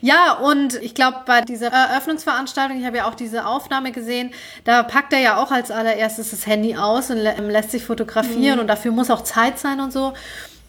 Ja, 0.02 0.34
und 0.34 0.76
ich 0.76 0.94
glaube, 0.94 1.18
bei 1.26 1.42
dieser 1.42 1.70
Eröffnungsveranstaltung, 1.70 2.80
ich 2.80 2.86
habe 2.86 2.98
ja 2.98 3.08
auch 3.08 3.16
diese 3.16 3.48
Aufnahme 3.48 3.92
gesehen, 3.92 4.32
da 4.64 4.84
packt 4.84 5.14
er 5.14 5.20
ja 5.20 5.38
auch 5.42 5.52
als 5.52 5.72
allererstes 5.72 6.30
das 6.32 6.46
Handy 6.46 6.76
aus 6.76 7.10
und 7.10 7.18
lässt 7.18 7.72
sich 7.72 7.84
fotografieren 7.84 8.56
mhm. 8.56 8.62
und 8.62 8.68
dafür 8.68 8.92
muss 8.92 9.10
auch 9.10 9.24
Zeit 9.24 9.58
sein 9.58 9.80
und 9.80 9.92
so. 9.92 10.14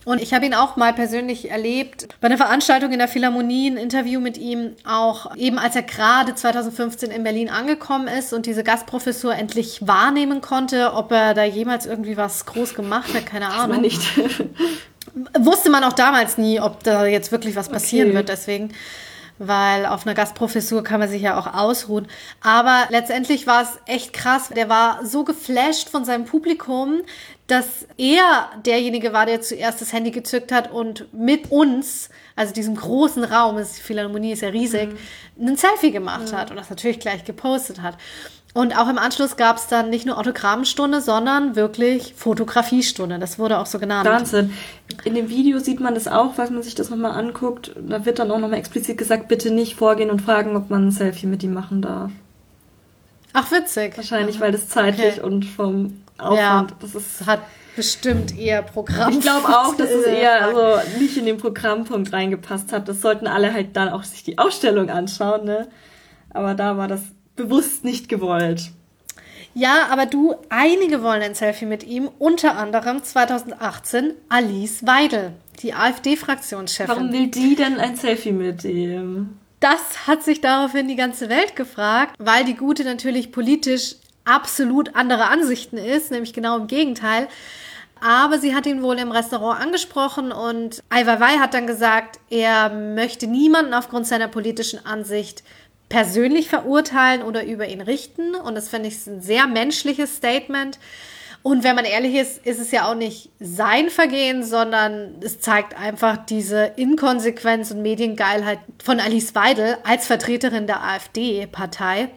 Und 0.07 0.23
ich 0.23 0.33
habe 0.33 0.47
ihn 0.47 0.55
auch 0.55 0.77
mal 0.77 0.95
persönlich 0.95 1.51
erlebt 1.51 2.09
bei 2.21 2.27
einer 2.27 2.39
Veranstaltung 2.39 2.91
in 2.93 2.99
der 2.99 3.09
Philharmonie, 3.09 3.71
ein 3.71 3.77
Interview 3.77 4.19
mit 4.21 4.39
ihm, 4.39 4.73
auch 4.85 5.37
eben 5.37 5.59
als 5.59 5.77
er 5.77 5.83
gerade 5.83 6.35
2015 6.35 7.11
in 7.11 7.23
Berlin 7.23 7.51
angekommen 7.51 8.09
ist 8.09 8.33
und 8.33 8.47
diese 8.47 8.65
Gastprofessur 8.65 9.35
endlich 9.35 9.87
wahrnehmen 9.87 10.41
konnte, 10.41 10.95
ob 10.95 11.13
er 11.13 11.35
da 11.35 11.45
jemals 11.45 11.85
irgendwie 11.85 12.17
was 12.17 12.47
groß 12.47 12.75
gemacht 12.75 13.13
hat, 13.13 13.27
keine 13.27 13.49
Ahnung. 13.49 13.77
Man 13.77 13.81
nicht. 13.83 14.01
Wusste 15.39 15.71
man 15.71 15.85
auch 15.85 15.93
damals 15.93 16.39
nie, 16.39 16.61
ob 16.61 16.83
da 16.83 17.05
jetzt 17.05 17.31
wirklich 17.31 17.57
was 17.57 17.69
passieren 17.69 18.09
okay. 18.09 18.17
wird, 18.17 18.29
deswegen 18.31 18.73
weil 19.41 19.87
auf 19.87 20.07
einer 20.07 20.15
Gastprofessur 20.15 20.85
kann 20.85 21.01
man 21.01 21.09
sich 21.09 21.23
ja 21.23 21.39
auch 21.39 21.55
ausruhen. 21.55 22.07
Aber 22.43 22.85
letztendlich 22.91 23.47
war 23.47 23.63
es 23.63 23.79
echt 23.87 24.13
krass. 24.13 24.51
Der 24.55 24.69
war 24.69 25.05
so 25.05 25.25
geflasht 25.25 25.89
von 25.89 26.05
seinem 26.05 26.27
Publikum, 26.27 27.01
dass 27.47 27.87
er 27.97 28.51
derjenige 28.67 29.15
war, 29.15 29.25
der 29.25 29.41
zuerst 29.41 29.81
das 29.81 29.95
Handy 29.95 30.11
gezückt 30.11 30.53
hat 30.53 30.71
und 30.71 31.13
mit 31.15 31.51
uns, 31.51 32.11
also 32.37 32.53
diesem 32.53 32.77
großen 32.77 33.25
Raum, 33.25 33.57
die 33.57 33.65
Philharmonie 33.65 34.33
ist 34.33 34.43
ja 34.43 34.51
riesig, 34.51 34.91
mhm. 35.37 35.49
ein 35.49 35.57
Selfie 35.57 35.91
gemacht 35.91 36.33
mhm. 36.33 36.37
hat 36.37 36.51
und 36.51 36.59
das 36.59 36.69
natürlich 36.69 37.01
gleich 37.01 37.25
gepostet 37.25 37.81
hat. 37.81 37.97
Und 38.53 38.77
auch 38.77 38.89
im 38.89 38.99
Anschluss 38.99 39.37
gab 39.37 39.59
es 39.59 39.69
dann 39.69 39.91
nicht 39.91 40.07
nur 40.07 40.19
Autogrammstunde, 40.19 41.01
sondern 41.01 41.55
wirklich 41.55 42.15
Fotografiestunde. 42.17 43.21
Das 43.21 43.39
wurde 43.39 43.59
auch 43.59 43.67
so 43.67 43.79
genannt. 43.79 44.09
Wahnsinn. 44.09 44.53
In 45.05 45.15
dem 45.15 45.29
Video 45.29 45.61
sieht 45.61 45.79
man 45.79 45.95
das 45.95 46.09
auch, 46.09 46.35
falls 46.35 46.51
man 46.51 46.63
sich 46.63 46.75
das 46.75 46.91
nochmal 46.91 47.13
anguckt. 47.13 47.73
Da 47.77 48.05
wird 48.05 48.19
dann 48.19 48.31
auch 48.33 48.39
nochmal 48.39 48.59
explizit 48.59 48.99
gesagt, 48.99 49.29
bitte 49.29 49.53
nicht 49.53 49.77
vorgehen 49.77 50.11
und 50.11 50.21
fragen, 50.21 50.57
ob 50.57 50.69
man 50.69 50.89
ein 50.89 50.91
Selfie 50.91 51.27
mit 51.27 51.45
ihm 51.45 51.55
machen 51.55 51.81
darf. 51.81 52.11
Ach, 53.33 53.53
witzig. 53.53 53.97
Wahrscheinlich, 53.97 54.41
weil 54.41 54.51
das 54.51 54.69
zeitlich 54.69 55.19
okay. 55.19 55.27
und 55.27 55.45
vom 55.45 56.03
Aufwand, 56.19 56.71
ja, 56.73 56.77
das 56.81 56.97
ist, 56.97 57.27
hat 57.27 57.41
bestimmt 57.77 58.37
eher 58.37 58.63
Programm. 58.63 59.13
Ich 59.13 59.21
glaube 59.21 59.49
auch, 59.49 59.77
dass 59.77 59.91
es 59.91 60.05
eher 60.07 60.47
also 60.47 60.99
nicht 60.99 61.17
in 61.17 61.27
den 61.27 61.39
Programmpunkt 61.39 62.13
reingepasst 62.13 62.73
hat. 62.73 62.89
Das 62.89 63.01
sollten 63.01 63.29
alle 63.29 63.53
halt 63.53 63.77
dann 63.77 63.89
auch 63.89 64.03
sich 64.03 64.25
die 64.25 64.39
Ausstellung 64.39 64.91
anschauen, 64.91 65.45
ne? 65.45 65.69
Aber 66.33 66.55
da 66.55 66.77
war 66.77 66.89
das 66.89 67.01
bewusst 67.41 67.85
nicht 67.85 68.09
gewollt. 68.09 68.71
Ja, 69.55 69.89
aber 69.91 70.07
du, 70.07 70.37
einige 70.49 71.03
wollen 71.03 71.23
ein 71.23 71.35
Selfie 71.35 71.67
mit 71.67 71.83
ihm, 71.83 72.09
unter 72.19 72.57
anderem 72.57 73.03
2018 73.03 74.13
Alice 74.29 74.87
Weidel, 74.87 75.33
die 75.63 75.75
AfD-Fraktionschefin. 75.75 76.89
Warum 76.89 77.13
will 77.13 77.27
die 77.27 77.57
denn 77.57 77.79
ein 77.79 77.97
Selfie 77.97 78.33
mit 78.33 78.65
ihm? 78.65 79.39
Das 79.59 80.07
hat 80.07 80.23
sich 80.23 80.41
daraufhin 80.41 80.89
die 80.89 80.97
ganze 80.97 81.29
Welt 81.29 81.57
gefragt, 81.57 82.15
weil 82.19 82.45
die 82.45 82.55
Gute 82.55 82.85
natürlich 82.85 83.33
politisch 83.33 83.97
absolut 84.25 84.95
andere 84.95 85.27
Ansichten 85.27 85.77
ist, 85.77 86.11
nämlich 86.11 86.33
genau 86.33 86.57
im 86.57 86.67
Gegenteil. 86.67 87.29
Aber 88.01 88.39
sie 88.39 88.55
hat 88.55 88.65
ihn 88.65 88.83
wohl 88.83 88.99
im 88.99 89.11
Restaurant 89.11 89.61
angesprochen 89.61 90.33
und 90.33 90.83
Ai 90.89 91.07
Weiwei 91.07 91.39
hat 91.39 91.53
dann 91.53 91.67
gesagt, 91.67 92.19
er 92.31 92.71
möchte 92.71 93.27
niemanden 93.27 93.75
aufgrund 93.75 94.07
seiner 94.07 94.29
politischen 94.29 94.87
Ansicht 94.87 95.43
persönlich 95.91 96.49
verurteilen 96.49 97.23
oder 97.23 97.45
über 97.45 97.69
ihn 97.69 97.83
richten. 97.83 98.35
Und 98.35 98.55
das 98.55 98.71
finde 98.71 98.89
ich 98.89 99.07
ein 99.07 99.21
sehr 99.21 99.47
menschliches 99.47 100.17
Statement. 100.17 100.79
Und 101.43 101.65
wenn 101.65 101.75
man 101.75 101.85
ehrlich 101.85 102.15
ist, 102.15 102.47
ist 102.47 102.61
es 102.61 102.71
ja 102.71 102.91
auch 102.91 102.95
nicht 102.95 103.31
sein 103.41 103.91
Vergehen, 103.91 104.45
sondern 104.45 105.17
es 105.23 105.41
zeigt 105.41 105.77
einfach 105.77 106.19
diese 106.27 106.73
Inkonsequenz 106.77 107.71
und 107.71 107.83
Mediengeilheit 107.83 108.61
von 108.83 109.01
Alice 109.01 109.35
Weidel 109.35 109.79
als 109.85 110.07
Vertreterin 110.07 110.67
der 110.67 110.83
AfD-Partei. 110.83 112.09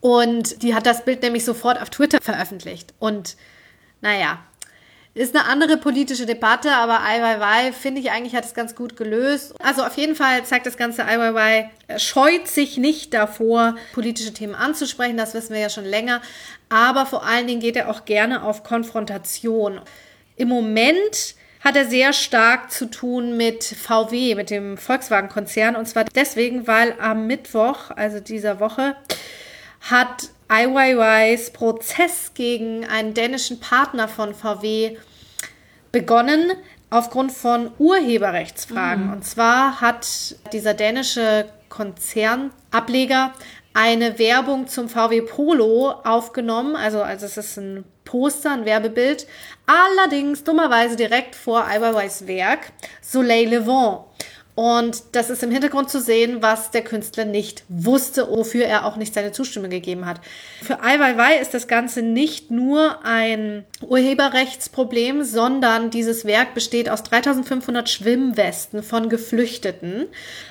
Und 0.00 0.62
die 0.62 0.74
hat 0.74 0.86
das 0.86 1.04
Bild 1.04 1.22
nämlich 1.22 1.44
sofort 1.44 1.80
auf 1.82 1.90
Twitter 1.90 2.18
veröffentlicht. 2.22 2.94
Und 2.98 3.36
naja, 4.00 4.38
ist 5.14 5.34
eine 5.34 5.46
andere 5.46 5.76
politische 5.76 6.24
Debatte, 6.24 6.72
aber 6.72 7.00
IYY 7.04 7.72
finde 7.72 8.00
ich 8.00 8.10
eigentlich 8.10 8.36
hat 8.36 8.44
es 8.44 8.54
ganz 8.54 8.76
gut 8.76 8.96
gelöst. 8.96 9.54
Also 9.60 9.82
auf 9.82 9.96
jeden 9.96 10.14
Fall 10.14 10.44
zeigt 10.44 10.66
das 10.66 10.76
ganze 10.76 11.02
IYY 11.02 11.68
scheut 11.98 12.46
sich 12.46 12.76
nicht 12.76 13.12
davor, 13.12 13.74
politische 13.92 14.32
Themen 14.32 14.54
anzusprechen. 14.54 15.16
Das 15.16 15.34
wissen 15.34 15.52
wir 15.52 15.60
ja 15.60 15.70
schon 15.70 15.84
länger. 15.84 16.22
Aber 16.68 17.06
vor 17.06 17.26
allen 17.26 17.48
Dingen 17.48 17.60
geht 17.60 17.76
er 17.76 17.90
auch 17.90 18.04
gerne 18.04 18.44
auf 18.44 18.62
Konfrontation. 18.62 19.80
Im 20.36 20.48
Moment 20.48 21.34
hat 21.60 21.76
er 21.76 21.86
sehr 21.86 22.12
stark 22.12 22.70
zu 22.70 22.86
tun 22.86 23.36
mit 23.36 23.64
VW, 23.64 24.34
mit 24.34 24.50
dem 24.50 24.78
Volkswagen-Konzern. 24.78 25.76
Und 25.76 25.86
zwar 25.86 26.04
deswegen, 26.04 26.66
weil 26.66 26.94
am 27.00 27.26
Mittwoch, 27.26 27.90
also 27.90 28.20
dieser 28.20 28.60
Woche, 28.60 28.96
hat 29.80 30.30
IYYs 30.50 31.52
Prozess 31.52 32.32
gegen 32.34 32.84
einen 32.84 33.14
dänischen 33.14 33.60
Partner 33.60 34.08
von 34.08 34.34
VW 34.34 34.96
begonnen 35.92 36.52
aufgrund 36.90 37.32
von 37.32 37.70
Urheberrechtsfragen. 37.78 39.06
Mhm. 39.06 39.12
Und 39.12 39.24
zwar 39.24 39.80
hat 39.80 40.36
dieser 40.52 40.74
dänische 40.74 41.46
Konzernableger 41.68 43.32
eine 43.72 44.18
Werbung 44.18 44.66
zum 44.66 44.88
VW 44.88 45.22
Polo 45.22 45.92
aufgenommen. 46.04 46.74
Also, 46.74 47.02
also 47.02 47.26
es 47.26 47.36
ist 47.36 47.56
ein 47.56 47.84
Poster, 48.04 48.52
ein 48.52 48.64
Werbebild. 48.64 49.26
Allerdings 49.66 50.42
dummerweise 50.42 50.96
direkt 50.96 51.36
vor 51.36 51.66
Iwerweis 51.70 52.26
Werk 52.26 52.72
Soleil 53.00 53.48
Levant. 53.48 54.00
Und 54.54 55.02
das 55.12 55.30
ist 55.30 55.42
im 55.42 55.50
Hintergrund 55.50 55.90
zu 55.90 56.00
sehen, 56.00 56.42
was 56.42 56.70
der 56.70 56.82
Künstler 56.82 57.24
nicht 57.24 57.64
wusste, 57.68 58.28
wofür 58.28 58.64
er 58.64 58.84
auch 58.84 58.96
nicht 58.96 59.14
seine 59.14 59.32
Zustimmung 59.32 59.70
gegeben 59.70 60.06
hat. 60.06 60.20
Für 60.62 60.82
Ai 60.82 60.98
Weiwei 60.98 61.36
ist 61.38 61.54
das 61.54 61.66
Ganze 61.66 62.02
nicht 62.02 62.50
nur 62.50 63.04
ein 63.04 63.64
Urheberrechtsproblem, 63.80 65.24
sondern 65.24 65.90
dieses 65.90 66.24
Werk 66.24 66.54
besteht 66.54 66.90
aus 66.90 67.02
3500 67.04 67.88
Schwimmwesten 67.88 68.82
von 68.82 69.08
Geflüchteten. 69.08 70.06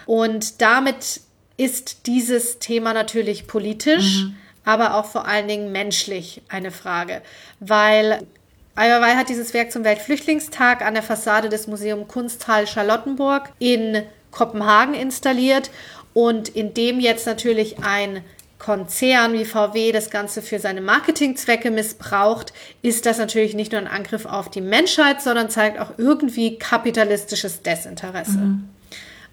Und 0.05 0.61
damit 0.61 1.21
ist 1.57 2.07
dieses 2.07 2.59
Thema 2.59 2.93
natürlich 2.93 3.47
politisch. 3.47 4.23
Mhm 4.23 4.35
aber 4.65 4.95
auch 4.95 5.05
vor 5.05 5.25
allen 5.25 5.47
Dingen 5.47 5.71
menschlich 5.71 6.43
eine 6.47 6.69
Frage, 6.69 7.23
weil 7.59 8.27
Eiberwei 8.75 9.15
hat 9.15 9.29
dieses 9.29 9.53
Werk 9.53 9.71
zum 9.71 9.83
Weltflüchtlingstag 9.83 10.81
an 10.81 10.93
der 10.93 11.03
Fassade 11.03 11.49
des 11.49 11.67
Museum 11.67 12.07
Kunsthall 12.07 12.65
Charlottenburg 12.65 13.49
in 13.59 14.03
Kopenhagen 14.31 14.93
installiert 14.93 15.69
und 16.13 16.49
in 16.49 16.73
dem 16.73 16.99
jetzt 16.99 17.25
natürlich 17.25 17.83
ein 17.83 18.23
Konzern 18.59 19.33
wie 19.33 19.45
VW 19.45 19.93
das 19.93 20.09
Ganze 20.09 20.41
für 20.41 20.59
seine 20.59 20.81
Marketingzwecke 20.81 21.71
missbraucht, 21.71 22.53
ist 22.81 23.05
das 23.05 23.17
natürlich 23.17 23.53
nicht 23.55 23.71
nur 23.71 23.81
ein 23.81 23.87
Angriff 23.87 24.25
auf 24.25 24.49
die 24.49 24.61
Menschheit, 24.61 25.21
sondern 25.21 25.49
zeigt 25.49 25.79
auch 25.79 25.91
irgendwie 25.97 26.59
kapitalistisches 26.59 27.61
Desinteresse. 27.61 28.37
Mhm. 28.37 28.69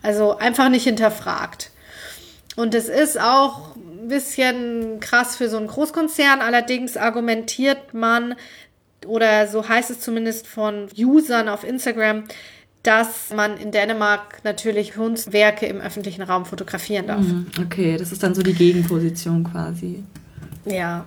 Also 0.00 0.36
einfach 0.38 0.68
nicht 0.68 0.84
hinterfragt. 0.84 1.72
Und 2.54 2.74
es 2.74 2.88
ist 2.88 3.20
auch 3.20 3.74
ein 3.76 4.08
bisschen 4.08 5.00
krass 5.00 5.36
für 5.36 5.48
so 5.48 5.56
einen 5.56 5.66
Großkonzern. 5.66 6.40
Allerdings 6.40 6.96
argumentiert 6.96 7.92
man, 7.92 8.36
oder 9.04 9.46
so 9.46 9.68
heißt 9.68 9.90
es 9.90 10.00
zumindest 10.00 10.46
von 10.46 10.88
Usern 10.96 11.48
auf 11.48 11.64
Instagram, 11.64 12.24
dass 12.82 13.30
man 13.34 13.58
in 13.58 13.72
Dänemark 13.72 14.44
natürlich 14.44 14.94
Kunstwerke 14.94 15.66
im 15.66 15.80
öffentlichen 15.80 16.22
Raum 16.22 16.44
fotografieren 16.44 17.08
darf. 17.08 17.20
Mhm, 17.20 17.46
okay, 17.60 17.96
das 17.96 18.12
ist 18.12 18.22
dann 18.22 18.34
so 18.34 18.42
die 18.42 18.54
Gegenposition 18.54 19.44
quasi. 19.44 20.04
Ja. 20.64 21.04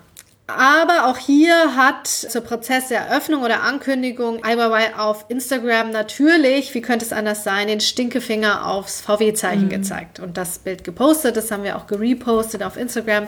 Aber 0.47 1.05
auch 1.07 1.17
hier 1.17 1.75
hat 1.75 2.07
zur 2.07 2.41
Prozesseröffnung 2.41 3.43
oder 3.43 3.61
Ankündigung 3.61 4.39
IYY 4.43 4.95
auf 4.97 5.25
Instagram 5.29 5.91
natürlich, 5.91 6.73
wie 6.73 6.81
könnte 6.81 7.05
es 7.05 7.13
anders 7.13 7.43
sein, 7.43 7.67
den 7.67 7.79
Stinkefinger 7.79 8.65
aufs 8.65 8.99
VW-Zeichen 9.01 9.65
mhm. 9.65 9.69
gezeigt 9.69 10.19
und 10.19 10.37
das 10.37 10.57
Bild 10.57 10.83
gepostet. 10.83 11.37
Das 11.37 11.51
haben 11.51 11.63
wir 11.63 11.77
auch 11.77 11.85
gerepostet 11.85 12.63
auf 12.63 12.77
Instagram. 12.77 13.27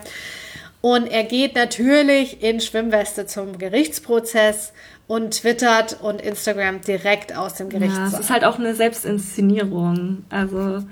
Und 0.82 1.08
er 1.08 1.24
geht 1.24 1.56
natürlich 1.56 2.42
in 2.42 2.60
Schwimmweste 2.60 3.28
zum 3.28 3.58
Gerichtsprozess 3.60 4.74
und 5.08 5.32
twittert 5.32 6.02
und 6.02 6.22
Instagram 6.22 6.82
direkt 6.82 7.36
aus 7.36 7.56
dem 7.56 7.70
Gerichtssaal. 7.70 8.10
Ja, 8.10 8.18
es 8.18 8.20
ist 8.20 8.30
halt 8.32 8.44
auch 8.44 8.58
eine 8.58 8.74
Selbstinszenierung. 8.74 10.26
Also 10.30 10.84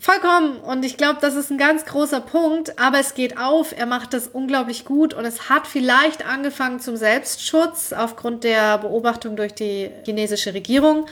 Vollkommen. 0.00 0.58
Und 0.58 0.84
ich 0.84 0.96
glaube, 0.96 1.18
das 1.20 1.34
ist 1.34 1.50
ein 1.50 1.58
ganz 1.58 1.84
großer 1.84 2.20
Punkt. 2.20 2.78
Aber 2.78 3.00
es 3.00 3.14
geht 3.14 3.36
auf. 3.36 3.76
Er 3.76 3.86
macht 3.86 4.14
das 4.14 4.28
unglaublich 4.28 4.84
gut. 4.84 5.12
Und 5.12 5.24
es 5.24 5.50
hat 5.50 5.66
vielleicht 5.66 6.24
angefangen 6.24 6.78
zum 6.78 6.96
Selbstschutz 6.96 7.92
aufgrund 7.92 8.44
der 8.44 8.78
Beobachtung 8.78 9.34
durch 9.34 9.54
die 9.54 9.90
chinesische 10.04 10.54
Regierung. 10.54 11.06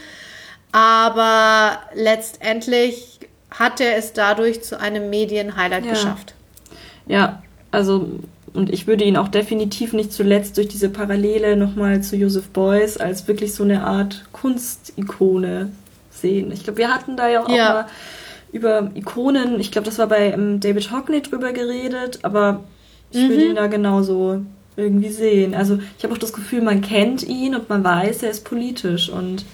Aber 0.71 1.81
letztendlich 1.93 3.19
hat 3.51 3.81
er 3.81 3.97
es 3.97 4.13
dadurch 4.13 4.63
zu 4.63 4.79
einem 4.79 5.09
Medienhighlight 5.09 5.85
ja. 5.85 5.91
geschafft. 5.91 6.33
Ja, 7.07 7.41
also, 7.77 8.09
und 8.53 8.73
ich 8.73 8.87
würde 8.87 9.03
ihn 9.03 9.17
auch 9.17 9.27
definitiv 9.27 9.93
nicht 9.93 10.11
zuletzt 10.11 10.57
durch 10.57 10.67
diese 10.67 10.89
Parallele 10.89 11.55
nochmal 11.55 12.01
zu 12.01 12.15
Joseph 12.15 12.49
Beuys 12.49 12.97
als 12.97 13.27
wirklich 13.27 13.53
so 13.53 13.63
eine 13.63 13.83
Art 13.83 14.25
Kunstikone 14.31 15.71
sehen. 16.09 16.51
Ich 16.51 16.63
glaube, 16.63 16.79
wir 16.79 16.91
hatten 16.91 17.15
da 17.15 17.29
ja 17.29 17.43
auch 17.43 17.49
ja. 17.49 17.73
mal 17.73 17.85
über 18.51 18.89
Ikonen, 18.95 19.59
ich 19.59 19.71
glaube, 19.71 19.85
das 19.85 19.99
war 19.99 20.07
bei 20.07 20.31
ähm, 20.31 20.59
David 20.59 20.91
Hockney 20.91 21.21
drüber 21.21 21.53
geredet, 21.53 22.17
aber 22.23 22.63
ich 23.11 23.19
mhm. 23.19 23.29
würde 23.29 23.45
ihn 23.45 23.55
da 23.55 23.67
genauso 23.67 24.41
irgendwie 24.75 25.09
sehen. 25.09 25.53
Also 25.53 25.77
ich 25.95 26.03
habe 26.03 26.15
auch 26.15 26.17
das 26.17 26.33
Gefühl, 26.33 26.63
man 26.63 26.81
kennt 26.81 27.21
ihn 27.21 27.53
und 27.53 27.69
man 27.69 27.83
weiß, 27.83 28.23
er 28.23 28.31
ist 28.31 28.43
politisch 28.43 29.07
und 29.09 29.45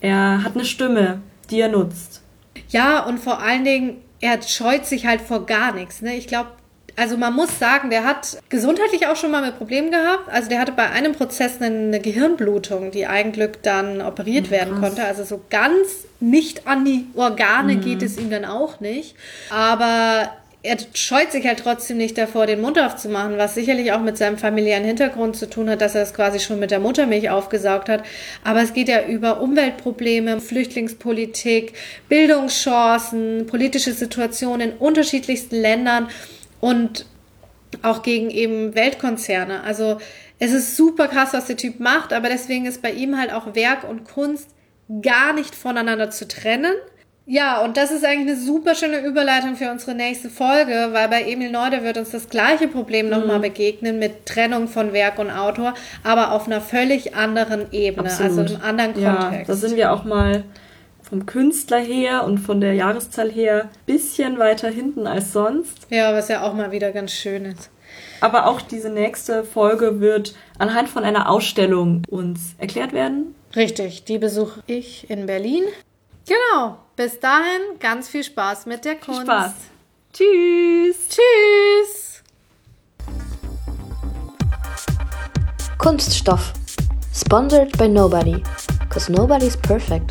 er 0.00 0.44
hat 0.44 0.56
eine 0.56 0.66
Stimme, 0.66 1.22
die 1.48 1.60
er 1.60 1.70
nutzt. 1.70 2.20
Ja, 2.68 3.06
und 3.06 3.18
vor 3.18 3.40
allen 3.40 3.64
Dingen, 3.64 3.96
er 4.20 4.42
scheut 4.42 4.84
sich 4.84 5.06
halt 5.06 5.22
vor 5.22 5.46
gar 5.46 5.72
nichts. 5.72 6.02
Ne? 6.02 6.18
Ich 6.18 6.26
glaube, 6.26 6.50
also 6.96 7.18
man 7.18 7.34
muss 7.34 7.58
sagen, 7.58 7.90
der 7.90 8.04
hat 8.04 8.38
gesundheitlich 8.48 9.06
auch 9.06 9.16
schon 9.16 9.30
mal 9.30 9.44
mit 9.44 9.58
Problemen 9.58 9.90
gehabt. 9.90 10.30
Also 10.30 10.48
der 10.48 10.58
hatte 10.58 10.72
bei 10.72 10.88
einem 10.90 11.12
Prozess 11.12 11.60
eine 11.60 12.00
Gehirnblutung, 12.00 12.90
die 12.90 13.06
eigentlich 13.06 13.50
dann 13.62 14.00
operiert 14.00 14.46
oh, 14.48 14.50
werden 14.50 14.80
konnte. 14.80 15.04
Also 15.04 15.22
so 15.24 15.42
ganz 15.50 16.06
nicht 16.20 16.66
an 16.66 16.86
die 16.86 17.06
Organe 17.14 17.74
mhm. 17.74 17.80
geht 17.82 18.02
es 18.02 18.16
ihm 18.16 18.30
dann 18.30 18.46
auch 18.46 18.80
nicht. 18.80 19.14
Aber 19.50 20.30
er 20.62 20.78
scheut 20.94 21.32
sich 21.32 21.46
halt 21.46 21.60
trotzdem 21.60 21.98
nicht 21.98 22.18
davor, 22.18 22.46
den 22.46 22.60
Mund 22.60 22.78
aufzumachen, 22.78 23.38
was 23.38 23.54
sicherlich 23.54 23.92
auch 23.92 24.00
mit 24.00 24.16
seinem 24.16 24.36
familiären 24.36 24.84
Hintergrund 24.84 25.36
zu 25.36 25.48
tun 25.48 25.70
hat, 25.70 25.80
dass 25.80 25.94
er 25.94 26.02
es 26.02 26.12
quasi 26.12 26.40
schon 26.40 26.58
mit 26.58 26.70
der 26.70 26.80
Muttermilch 26.80 27.30
aufgesaugt 27.30 27.88
hat. 27.88 28.02
Aber 28.42 28.62
es 28.62 28.72
geht 28.72 28.88
ja 28.88 29.04
über 29.04 29.40
Umweltprobleme, 29.40 30.40
Flüchtlingspolitik, 30.40 31.74
Bildungschancen, 32.08 33.46
politische 33.46 33.92
Situationen 33.92 34.70
in 34.70 34.76
unterschiedlichsten 34.78 35.56
Ländern 35.56 36.08
und 36.60 37.06
auch 37.82 38.02
gegen 38.02 38.30
eben 38.30 38.74
Weltkonzerne. 38.74 39.62
Also 39.62 39.98
es 40.38 40.52
ist 40.52 40.76
super 40.76 41.08
krass, 41.08 41.32
was 41.32 41.46
der 41.46 41.56
Typ 41.56 41.80
macht, 41.80 42.12
aber 42.12 42.28
deswegen 42.28 42.66
ist 42.66 42.82
bei 42.82 42.92
ihm 42.92 43.18
halt 43.18 43.32
auch 43.32 43.54
Werk 43.54 43.88
und 43.88 44.04
Kunst 44.04 44.48
gar 45.02 45.32
nicht 45.32 45.54
voneinander 45.54 46.10
zu 46.10 46.28
trennen. 46.28 46.72
Ja, 47.28 47.60
und 47.62 47.76
das 47.76 47.90
ist 47.90 48.04
eigentlich 48.04 48.34
eine 48.34 48.40
super 48.40 48.76
schöne 48.76 49.00
Überleitung 49.04 49.56
für 49.56 49.68
unsere 49.72 49.96
nächste 49.96 50.30
Folge, 50.30 50.90
weil 50.92 51.08
bei 51.08 51.22
Emil 51.24 51.50
Neude 51.50 51.82
wird 51.82 51.98
uns 51.98 52.10
das 52.10 52.28
gleiche 52.28 52.68
Problem 52.68 53.08
nochmal 53.08 53.38
mhm. 53.38 53.42
begegnen 53.42 53.98
mit 53.98 54.26
Trennung 54.26 54.68
von 54.68 54.92
Werk 54.92 55.18
und 55.18 55.32
Autor, 55.32 55.74
aber 56.04 56.30
auf 56.30 56.46
einer 56.46 56.60
völlig 56.60 57.16
anderen 57.16 57.72
Ebene, 57.72 58.10
Absolut. 58.10 58.38
also 58.38 58.54
im 58.54 58.62
anderen 58.62 58.92
Kontext. 58.92 59.32
Ja, 59.32 59.44
da 59.44 59.54
sind 59.54 59.74
wir 59.74 59.92
auch 59.92 60.04
mal 60.04 60.44
vom 61.08 61.26
Künstler 61.26 61.78
her 61.78 62.24
und 62.24 62.38
von 62.38 62.60
der 62.60 62.74
Jahreszahl 62.74 63.30
her 63.30 63.70
bisschen 63.86 64.38
weiter 64.38 64.68
hinten 64.68 65.06
als 65.06 65.32
sonst. 65.32 65.86
Ja, 65.90 66.12
was 66.12 66.28
ja 66.28 66.42
auch 66.42 66.54
mal 66.54 66.72
wieder 66.72 66.92
ganz 66.92 67.12
schön 67.12 67.44
ist. 67.44 67.70
Aber 68.20 68.46
auch 68.46 68.60
diese 68.60 68.90
nächste 68.90 69.44
Folge 69.44 70.00
wird 70.00 70.34
anhand 70.58 70.88
von 70.88 71.04
einer 71.04 71.30
Ausstellung 71.30 72.02
uns 72.08 72.54
erklärt 72.58 72.92
werden. 72.92 73.34
Richtig, 73.54 74.04
die 74.04 74.18
besuche 74.18 74.62
ich 74.66 75.08
in 75.08 75.26
Berlin. 75.26 75.64
Genau, 76.26 76.78
bis 76.96 77.20
dahin 77.20 77.78
ganz 77.78 78.08
viel 78.08 78.24
Spaß 78.24 78.66
mit 78.66 78.84
der 78.84 78.96
Kunst. 78.96 79.20
Viel 79.20 79.26
Spaß. 79.26 79.52
Tschüss. 80.12 80.96
Tschüss. 81.08 82.22
Kunststoff. 85.78 86.52
Sponsored 87.14 87.78
by 87.78 87.88
nobody. 87.88 88.42
Cause 88.88 89.12
nobody's 89.12 89.56
perfect. 89.56 90.10